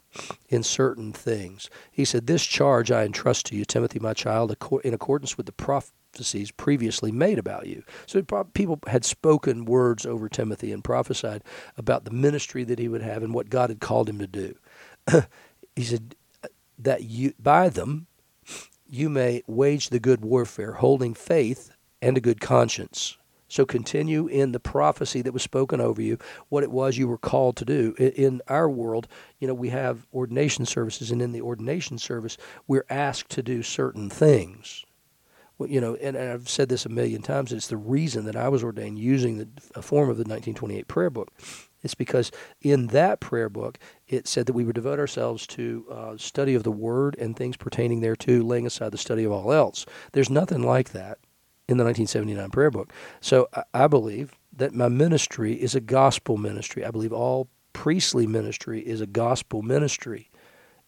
in 0.50 0.64
certain 0.64 1.14
things. 1.14 1.70
He 1.92 2.06
said, 2.06 2.26
This 2.26 2.44
charge 2.44 2.92
I 2.92 3.04
entrust 3.06 3.46
to 3.48 3.56
you, 3.56 3.66
Timothy, 3.66 4.00
my 4.00 4.14
child, 4.14 4.56
in 4.84 4.94
accordance 4.96 5.38
with 5.38 5.46
the 5.46 5.52
prophecies 5.52 6.50
previously 6.50 7.12
made 7.12 7.38
about 7.38 7.68
you. 7.68 7.84
So 8.08 8.24
people 8.54 8.80
had 8.88 9.06
spoken 9.06 9.66
words 9.66 10.08
over 10.08 10.28
Timothy 10.28 10.72
and 10.72 10.84
prophesied 10.84 11.44
about 11.78 12.04
the 12.04 12.12
ministry 12.12 12.64
that 12.64 12.80
he 12.80 12.88
would 12.88 13.04
have 13.04 13.22
and 13.22 13.34
what 13.34 13.52
God 13.52 13.70
had 13.70 13.80
called 13.80 14.10
him 14.10 14.18
to 14.18 14.28
do. 14.28 14.56
he 15.76 15.84
said, 15.84 16.16
That 16.78 17.04
you, 17.04 17.34
by 17.40 17.70
them, 17.70 18.08
you 18.88 19.10
may 19.10 19.44
wage 19.48 19.90
the 19.90 20.00
good 20.00 20.22
warfare, 20.22 20.74
holding 20.74 21.14
faith 21.14 21.72
and 22.02 22.18
a 22.18 22.22
good 22.22 22.40
conscience. 22.40 23.18
So 23.50 23.66
continue 23.66 24.28
in 24.28 24.52
the 24.52 24.60
prophecy 24.60 25.22
that 25.22 25.32
was 25.32 25.42
spoken 25.42 25.80
over 25.80 26.02
you, 26.02 26.18
what 26.50 26.64
it 26.64 26.72
was 26.72 26.98
you 26.98 27.08
were 27.08 27.18
called 27.18 27.56
to 27.58 27.66
do. 27.66 27.94
In 27.98 28.42
our 28.48 28.70
world, 28.70 29.08
you 29.40 29.48
know, 29.48 29.54
we 29.54 29.70
have 29.70 30.06
ordination 30.14 30.66
services, 30.66 31.12
and 31.12 31.22
in 31.22 31.32
the 31.32 31.42
ordination 31.42 31.98
service, 31.98 32.38
we're 32.68 32.86
asked 32.90 33.30
to 33.32 33.42
do 33.42 33.64
certain 33.64 34.10
things. 34.10 34.84
Well, 35.58 35.70
you 35.70 35.82
know, 35.82 35.96
and, 35.96 36.16
and, 36.16 36.32
I've 36.32 36.50
said 36.50 36.70
this 36.70 36.86
a 36.86 36.90
million 36.90 37.22
times. 37.22 37.52
It's 37.52 37.68
the 37.68 37.78
reason 37.78 38.26
that 38.26 38.36
I 38.36 38.50
was 38.50 38.64
ordained 38.64 39.00
using 39.00 39.38
the 39.38 39.48
a 39.76 39.82
form 39.82 40.10
of 40.10 40.18
the 40.18 40.22
1928 40.22 40.88
prayer 40.88 41.10
book. 41.10 41.32
It's 41.84 41.96
because 41.96 42.32
in 42.62 42.88
that 42.88 43.20
prayer 43.20 43.50
book, 43.50 43.78
it 44.08 44.28
said 44.28 44.46
that 44.46 44.54
we 44.54 44.66
would 44.66 44.76
devote 44.76 45.00
ourselves 45.00 45.46
to 45.48 45.86
uh, 45.92 46.18
study 46.18 46.56
of 46.56 46.64
the 46.64 46.72
Word 46.72 47.16
and 47.20 47.36
things 47.36 47.58
pertaining 47.58 48.02
thereto, 48.02 48.42
laying 48.42 48.66
aside 48.66 48.92
the 48.92 48.98
study 48.98 49.24
of 49.24 49.32
all 49.32 49.54
else. 49.54 49.86
There's 50.14 50.30
nothing 50.30 50.64
like 50.64 50.92
that 50.92 51.20
in 51.68 51.78
the 51.78 51.84
1979 51.84 52.50
prayer 52.50 52.72
book. 52.72 52.92
So 53.22 53.48
I 53.74 53.88
believe 53.88 54.34
that 54.56 54.74
my 54.74 54.88
ministry 54.88 55.54
is 55.54 55.76
a 55.76 55.82
gospel 55.82 56.38
ministry. 56.38 56.84
I 56.84 56.92
believe 56.92 57.14
all 57.14 57.50
priestly 57.74 58.26
ministry 58.26 58.82
is 58.82 59.02
a 59.02 59.08
gospel 59.08 59.62
ministry. 59.62 60.32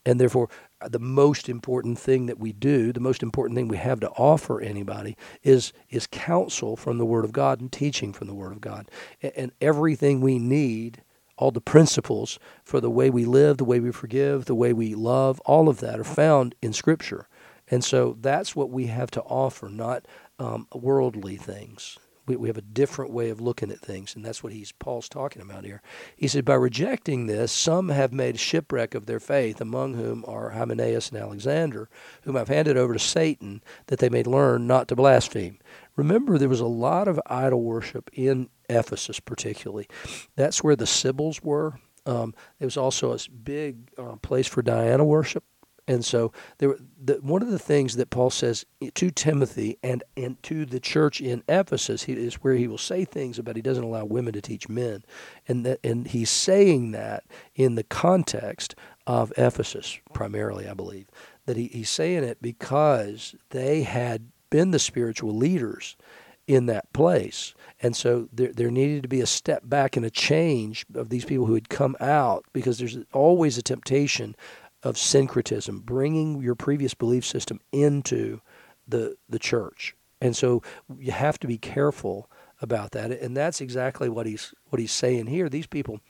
And 0.06 0.20
therefore, 0.20 0.50
the 0.88 1.00
most 1.00 1.50
important 1.50 2.00
thing 2.00 2.28
that 2.28 2.40
we 2.40 2.54
do, 2.54 2.94
the 2.94 3.00
most 3.00 3.22
important 3.22 3.58
thing 3.58 3.68
we 3.68 3.78
have 3.78 4.00
to 4.00 4.10
offer 4.12 4.62
anybody 4.62 5.18
is, 5.44 5.74
is 5.90 6.08
counsel 6.08 6.76
from 6.76 6.98
the 6.98 7.06
Word 7.06 7.26
of 7.26 7.32
God 7.32 7.60
and 7.60 7.72
teaching 7.72 8.14
from 8.14 8.28
the 8.28 8.34
Word 8.34 8.52
of 8.52 8.62
God. 8.62 8.90
And, 9.22 9.34
and 9.36 9.52
everything 9.60 10.22
we 10.22 10.40
need, 10.40 11.04
all 11.38 11.52
the 11.52 11.62
principles 11.62 12.40
for 12.64 12.80
the 12.80 12.90
way 12.90 13.10
we 13.10 13.26
live, 13.26 13.58
the 13.58 13.66
way 13.66 13.80
we 13.80 13.92
forgive, 13.92 14.46
the 14.46 14.56
way 14.56 14.74
we 14.74 14.96
love, 14.96 15.40
all 15.42 15.70
of 15.70 15.80
that 15.80 16.00
are 16.00 16.04
found 16.06 16.56
in 16.62 16.74
Scripture. 16.74 17.28
And 17.70 17.84
so 17.84 18.18
that's 18.20 18.56
what 18.56 18.70
we 18.70 18.88
have 18.88 19.12
to 19.12 19.22
offer, 19.22 19.70
not 19.70 20.06
um, 20.40 20.68
worldly 20.74 21.36
things. 21.36 21.98
We, 22.30 22.36
we 22.36 22.48
have 22.48 22.58
a 22.60 22.62
different 22.62 23.12
way 23.12 23.32
of 23.32 23.42
looking 23.42 23.72
at 23.72 23.80
things, 23.80 24.16
and 24.16 24.24
that's 24.24 24.44
what 24.44 24.54
he's 24.54 24.72
Paul's 24.72 25.10
talking 25.10 25.42
about 25.42 25.66
here. 25.66 25.82
He 26.16 26.28
said, 26.28 26.46
By 26.46 26.54
rejecting 26.54 27.26
this, 27.26 27.52
some 27.52 27.90
have 27.90 28.14
made 28.14 28.40
shipwreck 28.40 28.94
of 28.94 29.08
their 29.08 29.20
faith, 29.20 29.60
among 29.60 29.96
whom 29.96 30.24
are 30.28 30.52
Hymenaeus 30.52 31.10
and 31.10 31.18
Alexander, 31.18 31.90
whom 32.22 32.38
I've 32.38 32.48
handed 32.48 32.78
over 32.78 32.94
to 32.94 33.00
Satan, 33.00 33.64
that 33.88 33.98
they 33.98 34.10
may 34.10 34.22
learn 34.22 34.68
not 34.68 34.88
to 34.90 34.96
blaspheme. 34.96 35.58
Remember, 35.96 36.38
there 36.38 36.48
was 36.48 36.60
a 36.60 36.68
lot 36.68 37.08
of 37.08 37.20
idol 37.26 37.64
worship 37.64 38.12
in 38.14 38.50
Ephesus, 38.70 39.20
particularly. 39.20 39.88
That's 40.36 40.64
where 40.64 40.76
the 40.76 40.86
Sibyls 40.86 41.42
were. 41.42 41.80
Um, 42.06 42.36
there 42.60 42.68
was 42.68 42.78
also 42.78 43.12
a 43.12 43.18
big 43.44 43.90
uh, 43.98 44.18
place 44.18 44.46
for 44.46 44.62
Diana 44.62 45.04
worship. 45.04 45.44
And 45.90 46.06
so 46.06 46.32
there, 46.60 46.76
the, 47.04 47.16
one 47.16 47.42
of 47.42 47.50
the 47.50 47.58
things 47.58 47.96
that 47.96 48.12
Paul 48.12 48.30
says 48.30 48.64
to 48.94 49.10
Timothy 49.10 49.80
and, 49.82 50.04
and 50.16 50.42
to 50.44 50.64
the 50.64 50.80
church 50.80 51.20
in 51.20 51.42
Ephesus 51.50 52.04
he, 52.04 52.14
is 52.14 52.36
where 52.36 52.54
he 52.54 52.68
will 52.68 52.78
say 52.78 53.06
things 53.06 53.40
about 53.40 53.56
he 53.56 53.64
doesn't 53.64 53.84
allow 53.84 54.06
women 54.06 54.34
to 54.34 54.42
teach 54.42 54.70
men. 54.70 55.04
And, 55.48 55.66
that, 55.66 55.80
and 55.84 56.08
he's 56.08 56.30
saying 56.30 56.92
that 56.92 57.24
in 57.56 57.74
the 57.74 57.84
context 57.84 58.76
of 59.08 59.34
Ephesus, 59.36 59.98
primarily, 60.14 60.70
I 60.70 60.76
believe. 60.76 61.08
That 61.48 61.58
he, 61.58 61.70
he's 61.70 61.90
saying 61.90 62.24
it 62.24 62.40
because 62.40 63.34
they 63.50 63.82
had 63.82 64.30
been 64.52 64.70
the 64.70 64.78
spiritual 64.78 65.36
leaders 65.36 65.98
in 66.46 66.68
that 66.68 66.94
place. 66.94 67.56
And 67.82 67.96
so 67.96 68.30
there, 68.32 68.54
there 68.54 68.70
needed 68.70 69.02
to 69.02 69.10
be 69.10 69.22
a 69.22 69.26
step 69.26 69.64
back 69.66 69.98
and 69.98 70.06
a 70.06 70.12
change 70.12 70.86
of 70.94 71.10
these 71.10 71.26
people 71.26 71.48
who 71.48 71.56
had 71.56 71.70
come 71.70 71.98
out 72.00 72.46
because 72.54 72.78
there's 72.78 73.00
always 73.12 73.58
a 73.58 73.64
temptation 73.64 74.36
of 74.84 74.98
syncretism, 74.98 75.80
bringing 75.80 76.42
your 76.42 76.56
previous 76.56 76.94
belief 76.94 77.26
system 77.26 77.60
into 77.72 78.42
the 78.88 79.16
the 79.28 79.40
church. 79.40 79.96
And 80.22 80.36
so 80.36 80.62
you 80.98 81.12
have 81.12 81.40
to 81.40 81.48
be 81.48 81.58
careful 81.58 82.30
about 82.62 82.92
that. 82.92 83.12
And 83.12 83.36
that's 83.36 83.62
exactly 83.62 84.10
what 84.10 84.26
he's 84.26 84.54
what 84.66 84.80
he's 84.80 84.92
saying 84.92 85.28
here. 85.28 85.50
These 85.50 85.68
people 85.68 86.02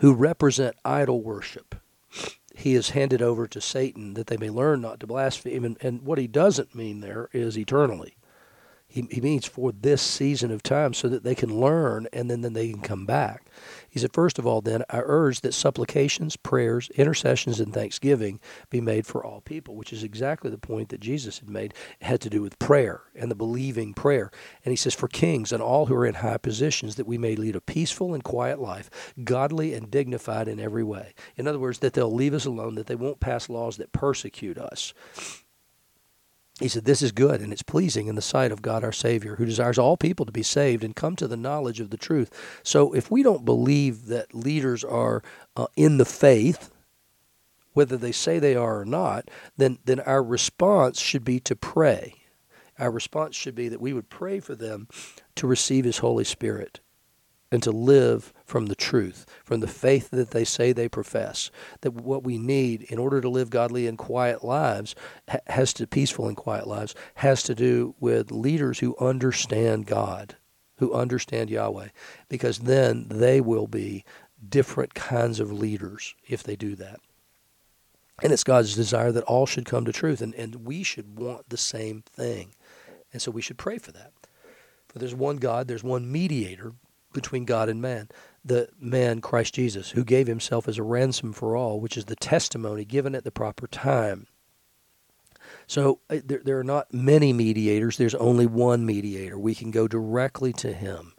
who 0.00 0.12
represent 0.14 0.76
idol 0.84 1.22
worship, 1.22 1.76
he 2.54 2.74
is 2.74 2.90
handed 2.90 3.22
over 3.22 3.46
to 3.46 3.60
Satan 3.60 4.14
that 4.14 4.26
they 4.26 4.36
may 4.36 4.50
learn 4.50 4.80
not 4.80 5.00
to 5.00 5.06
blaspheme. 5.06 5.64
And, 5.64 5.78
and 5.80 6.02
what 6.02 6.18
he 6.18 6.26
doesn't 6.26 6.74
mean 6.74 7.00
there 7.00 7.28
is 7.32 7.58
eternally. 7.58 8.17
He, 8.90 9.06
he 9.10 9.20
means 9.20 9.44
for 9.44 9.70
this 9.70 10.00
season 10.00 10.50
of 10.50 10.62
time 10.62 10.94
so 10.94 11.08
that 11.08 11.22
they 11.22 11.34
can 11.34 11.60
learn 11.60 12.08
and 12.10 12.30
then, 12.30 12.40
then 12.40 12.54
they 12.54 12.70
can 12.70 12.80
come 12.80 13.04
back. 13.04 13.44
He 13.90 13.98
said, 13.98 14.14
First 14.14 14.38
of 14.38 14.46
all, 14.46 14.62
then, 14.62 14.82
I 14.88 15.00
urge 15.04 15.42
that 15.42 15.52
supplications, 15.52 16.36
prayers, 16.36 16.88
intercessions, 16.96 17.60
and 17.60 17.74
thanksgiving 17.74 18.40
be 18.70 18.80
made 18.80 19.06
for 19.06 19.22
all 19.22 19.42
people, 19.42 19.76
which 19.76 19.92
is 19.92 20.02
exactly 20.02 20.50
the 20.50 20.56
point 20.56 20.88
that 20.88 21.00
Jesus 21.00 21.38
had 21.38 21.50
made. 21.50 21.74
It 22.00 22.06
had 22.06 22.22
to 22.22 22.30
do 22.30 22.40
with 22.40 22.58
prayer 22.58 23.02
and 23.14 23.30
the 23.30 23.34
believing 23.34 23.92
prayer. 23.92 24.30
And 24.64 24.72
he 24.72 24.76
says, 24.76 24.94
For 24.94 25.08
kings 25.08 25.52
and 25.52 25.62
all 25.62 25.86
who 25.86 25.94
are 25.94 26.06
in 26.06 26.14
high 26.14 26.38
positions, 26.38 26.94
that 26.94 27.06
we 27.06 27.18
may 27.18 27.36
lead 27.36 27.56
a 27.56 27.60
peaceful 27.60 28.14
and 28.14 28.24
quiet 28.24 28.58
life, 28.58 29.12
godly 29.22 29.74
and 29.74 29.90
dignified 29.90 30.48
in 30.48 30.58
every 30.58 30.84
way. 30.84 31.12
In 31.36 31.46
other 31.46 31.58
words, 31.58 31.80
that 31.80 31.92
they'll 31.92 32.12
leave 32.12 32.32
us 32.32 32.46
alone, 32.46 32.74
that 32.76 32.86
they 32.86 32.94
won't 32.94 33.20
pass 33.20 33.50
laws 33.50 33.76
that 33.76 33.92
persecute 33.92 34.56
us 34.56 34.94
he 36.60 36.68
said, 36.68 36.84
This 36.84 37.02
is 37.02 37.12
good 37.12 37.40
and 37.40 37.52
it's 37.52 37.62
pleasing 37.62 38.08
in 38.08 38.14
the 38.14 38.22
sight 38.22 38.52
of 38.52 38.62
God 38.62 38.82
our 38.82 38.92
Savior, 38.92 39.36
who 39.36 39.44
desires 39.44 39.78
all 39.78 39.96
people 39.96 40.26
to 40.26 40.32
be 40.32 40.42
saved 40.42 40.82
and 40.82 40.96
come 40.96 41.16
to 41.16 41.28
the 41.28 41.36
knowledge 41.36 41.80
of 41.80 41.90
the 41.90 41.96
truth. 41.96 42.30
So 42.62 42.92
if 42.92 43.10
we 43.10 43.22
don't 43.22 43.44
believe 43.44 44.06
that 44.06 44.34
leaders 44.34 44.82
are 44.84 45.22
uh, 45.56 45.66
in 45.76 45.98
the 45.98 46.04
faith, 46.04 46.70
whether 47.74 47.96
they 47.96 48.12
say 48.12 48.38
they 48.38 48.56
are 48.56 48.80
or 48.80 48.84
not, 48.84 49.30
then, 49.56 49.78
then 49.84 50.00
our 50.00 50.22
response 50.22 51.00
should 51.00 51.24
be 51.24 51.38
to 51.40 51.54
pray. 51.54 52.14
Our 52.78 52.90
response 52.90 53.36
should 53.36 53.54
be 53.54 53.68
that 53.68 53.80
we 53.80 53.92
would 53.92 54.08
pray 54.08 54.40
for 54.40 54.54
them 54.54 54.88
to 55.36 55.46
receive 55.46 55.84
His 55.84 55.98
Holy 55.98 56.24
Spirit 56.24 56.80
and 57.50 57.62
to 57.62 57.70
live 57.70 58.32
from 58.44 58.66
the 58.66 58.74
truth, 58.74 59.24
from 59.44 59.60
the 59.60 59.66
faith 59.66 60.10
that 60.10 60.30
they 60.30 60.44
say 60.44 60.72
they 60.72 60.88
profess. 60.88 61.50
That 61.80 61.92
what 61.92 62.22
we 62.22 62.38
need 62.38 62.82
in 62.82 62.98
order 62.98 63.20
to 63.20 63.28
live 63.28 63.50
godly 63.50 63.86
and 63.86 63.96
quiet 63.96 64.44
lives 64.44 64.94
has 65.46 65.72
to 65.74 65.86
peaceful 65.86 66.28
and 66.28 66.36
quiet 66.36 66.66
lives 66.66 66.94
has 67.16 67.42
to 67.44 67.54
do 67.54 67.94
with 68.00 68.30
leaders 68.30 68.80
who 68.80 68.96
understand 68.98 69.86
God, 69.86 70.36
who 70.76 70.92
understand 70.92 71.50
Yahweh, 71.50 71.88
because 72.28 72.60
then 72.60 73.06
they 73.08 73.40
will 73.40 73.66
be 73.66 74.04
different 74.46 74.94
kinds 74.94 75.40
of 75.40 75.50
leaders 75.50 76.14
if 76.28 76.42
they 76.42 76.56
do 76.56 76.76
that. 76.76 77.00
And 78.22 78.32
it's 78.32 78.44
God's 78.44 78.74
desire 78.74 79.12
that 79.12 79.24
all 79.24 79.46
should 79.46 79.64
come 79.64 79.84
to 79.84 79.92
truth, 79.92 80.20
and, 80.20 80.34
and 80.34 80.66
we 80.66 80.82
should 80.82 81.18
want 81.18 81.48
the 81.48 81.56
same 81.56 82.02
thing. 82.02 82.54
And 83.12 83.22
so 83.22 83.30
we 83.30 83.42
should 83.42 83.58
pray 83.58 83.78
for 83.78 83.92
that. 83.92 84.12
For 84.88 84.98
there's 84.98 85.14
one 85.14 85.36
God, 85.36 85.68
there's 85.68 85.84
one 85.84 86.10
mediator 86.10 86.72
between 87.12 87.44
God 87.44 87.68
and 87.68 87.80
man. 87.80 88.08
The 88.44 88.68
man, 88.80 89.20
Christ 89.20 89.54
Jesus, 89.54 89.90
who 89.90 90.04
gave 90.04 90.26
himself 90.26 90.68
as 90.68 90.78
a 90.78 90.82
ransom 90.82 91.32
for 91.32 91.56
all, 91.56 91.80
which 91.80 91.96
is 91.96 92.06
the 92.06 92.16
testimony 92.16 92.84
given 92.84 93.14
at 93.14 93.24
the 93.24 93.30
proper 93.30 93.66
time. 93.66 94.26
So 95.66 96.00
uh, 96.10 96.18
there, 96.24 96.40
there 96.44 96.58
are 96.58 96.64
not 96.64 96.92
many 96.92 97.32
mediators. 97.32 97.96
There's 97.96 98.14
only 98.14 98.46
one 98.46 98.86
mediator. 98.86 99.38
We 99.38 99.54
can 99.54 99.70
go 99.70 99.88
directly 99.88 100.52
to 100.54 100.72
him, 100.72 101.14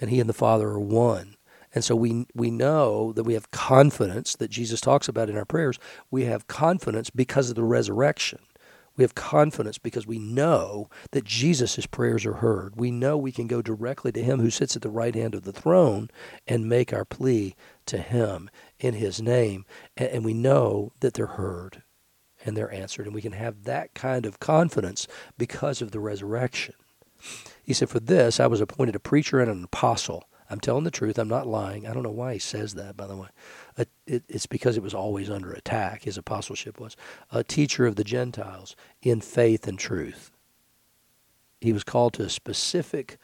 and 0.00 0.10
he 0.10 0.20
and 0.20 0.28
the 0.28 0.34
Father 0.34 0.68
are 0.68 0.80
one. 0.80 1.36
And 1.74 1.84
so 1.84 1.94
we 1.94 2.26
we 2.34 2.50
know 2.50 3.12
that 3.12 3.24
we 3.24 3.34
have 3.34 3.50
confidence 3.50 4.34
that 4.36 4.50
Jesus 4.50 4.80
talks 4.80 5.08
about 5.08 5.28
in 5.28 5.36
our 5.36 5.44
prayers. 5.44 5.78
We 6.10 6.24
have 6.24 6.46
confidence 6.46 7.10
because 7.10 7.50
of 7.50 7.56
the 7.56 7.64
resurrection. 7.64 8.38
We 8.96 9.04
have 9.04 9.14
confidence 9.14 9.78
because 9.78 10.06
we 10.06 10.18
know 10.18 10.88
that 11.12 11.24
Jesus' 11.24 11.86
prayers 11.86 12.24
are 12.24 12.34
heard. 12.34 12.76
We 12.76 12.90
know 12.90 13.16
we 13.16 13.32
can 13.32 13.46
go 13.46 13.60
directly 13.60 14.10
to 14.12 14.22
him 14.22 14.40
who 14.40 14.50
sits 14.50 14.74
at 14.74 14.82
the 14.82 14.90
right 14.90 15.14
hand 15.14 15.34
of 15.34 15.42
the 15.42 15.52
throne 15.52 16.08
and 16.46 16.68
make 16.68 16.92
our 16.92 17.04
plea 17.04 17.54
to 17.86 17.98
him 17.98 18.50
in 18.78 18.94
his 18.94 19.20
name. 19.20 19.64
And, 19.96 20.24
we 20.24 20.34
know 20.34 20.92
that 21.00 21.14
they're 21.14 21.26
heard 21.26 21.82
and 22.44 22.56
they're 22.56 22.72
answered. 22.72 23.06
And 23.06 23.14
we 23.14 23.22
can 23.22 23.32
have 23.32 23.64
that 23.64 23.94
kind 23.94 24.26
of 24.26 24.40
confidence 24.40 25.06
because 25.36 25.82
of 25.82 25.90
the 25.90 26.00
resurrection. 26.00 26.74
He 27.62 27.72
said, 27.72 27.90
For 27.90 28.00
this 28.00 28.40
I 28.40 28.46
was 28.46 28.60
appointed 28.60 28.96
a 28.96 29.00
preacher 29.00 29.40
and 29.40 29.50
an 29.50 29.64
apostle. 29.64 30.24
I'm 30.48 30.60
telling 30.60 30.84
the 30.84 30.90
truth. 30.90 31.18
I'm 31.18 31.28
not 31.28 31.46
lying. 31.46 31.86
I 31.86 31.92
don't 31.92 32.02
know 32.02 32.10
why 32.10 32.34
he 32.34 32.38
says 32.38 32.74
that, 32.74 32.96
by 32.96 33.06
the 33.06 33.16
way. 33.16 33.28
it, 34.06 34.24
it's 34.28 34.46
because 34.46 34.76
it 34.76 34.82
was 34.82 34.94
always 34.94 35.28
under 35.30 35.52
attack, 35.52 36.02
his 36.02 36.18
apostleship 36.18 36.80
was. 36.80 36.96
A 37.30 37.42
teacher 37.42 37.86
of 37.86 37.96
the 37.96 38.04
Gentiles 38.04 38.76
in 39.02 39.20
faith 39.20 39.66
and 39.66 39.78
truth. 39.78 40.30
He 41.60 41.72
was 41.72 41.84
called 41.84 42.12
to 42.14 42.22
a 42.22 42.30
specific 42.30 43.18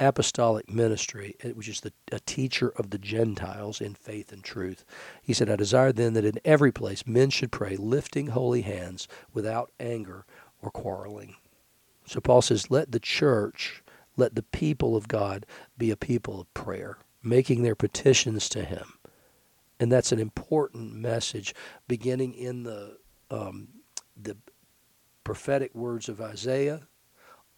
apostolic 0.00 0.70
ministry, 0.70 1.34
eh, 1.42 1.50
which 1.50 1.68
is 1.68 1.80
the, 1.80 1.92
a 2.12 2.20
teacher 2.20 2.72
of 2.76 2.90
the 2.90 2.98
Gentiles 2.98 3.80
in 3.80 3.94
faith 3.94 4.32
and 4.32 4.44
truth. 4.44 4.84
He 5.22 5.32
said, 5.32 5.50
I 5.50 5.56
desire 5.56 5.92
then 5.92 6.14
that 6.14 6.24
in 6.24 6.38
every 6.44 6.72
place 6.72 7.06
men 7.06 7.30
should 7.30 7.50
pray, 7.50 7.76
lifting 7.76 8.28
holy 8.28 8.62
hands 8.62 9.08
without 9.32 9.72
anger 9.80 10.24
or 10.62 10.70
quarreling. 10.70 11.36
So 12.06 12.20
Paul 12.20 12.42
says, 12.42 12.70
let 12.70 12.92
the 12.92 13.00
church, 13.00 13.82
let 14.18 14.36
the 14.36 14.42
people 14.42 14.96
of 14.96 15.08
God 15.08 15.46
be 15.78 15.90
a 15.90 15.96
people 15.96 16.40
of 16.40 16.54
prayer, 16.54 16.98
making 17.22 17.62
their 17.62 17.76
petitions 17.76 18.50
to 18.50 18.64
him. 18.64 18.94
And 19.80 19.92
that's 19.92 20.12
an 20.12 20.20
important 20.20 20.94
message 20.94 21.54
beginning 21.88 22.34
in 22.34 22.64
the, 22.64 22.98
um, 23.30 23.68
the 24.20 24.36
prophetic 25.24 25.74
words 25.74 26.08
of 26.10 26.20
Isaiah 26.20 26.82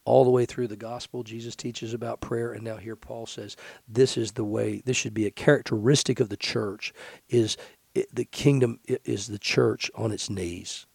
all 0.05 0.25
the 0.25 0.31
way 0.31 0.47
through 0.47 0.69
the 0.69 0.77
gospel 0.77 1.23
jesus 1.23 1.55
teaches 1.57 1.95
about 1.95 2.21
prayer 2.21 2.53
and 2.53 2.65
now 2.65 2.77
here 2.77 2.97
paul 2.97 3.27
says 3.27 3.57
this 3.89 4.17
is 4.17 4.33
the 4.33 4.45
way 4.45 4.83
this 4.87 4.97
should 4.97 5.15
be 5.15 5.27
a 5.27 5.31
characteristic 5.31 6.21
of 6.21 6.31
the 6.31 6.37
church 6.39 6.93
is 7.29 7.57
it, 7.95 8.15
the 8.15 8.25
kingdom 8.25 8.81
is 9.05 9.29
the 9.29 9.39
church 9.39 9.91
on 9.95 10.13
its 10.13 10.31
knees 10.31 10.87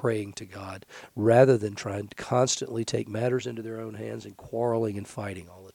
praying 0.00 0.32
to 0.32 0.44
god 0.44 0.84
rather 1.14 1.56
than 1.56 1.74
trying 1.74 2.08
to 2.08 2.16
constantly 2.16 2.84
take 2.84 3.08
matters 3.08 3.46
into 3.46 3.62
their 3.62 3.80
own 3.80 3.94
hands 3.94 4.24
and 4.24 4.36
quarreling 4.36 4.98
and 4.98 5.06
fighting 5.06 5.48
all 5.48 5.62
the 5.62 5.72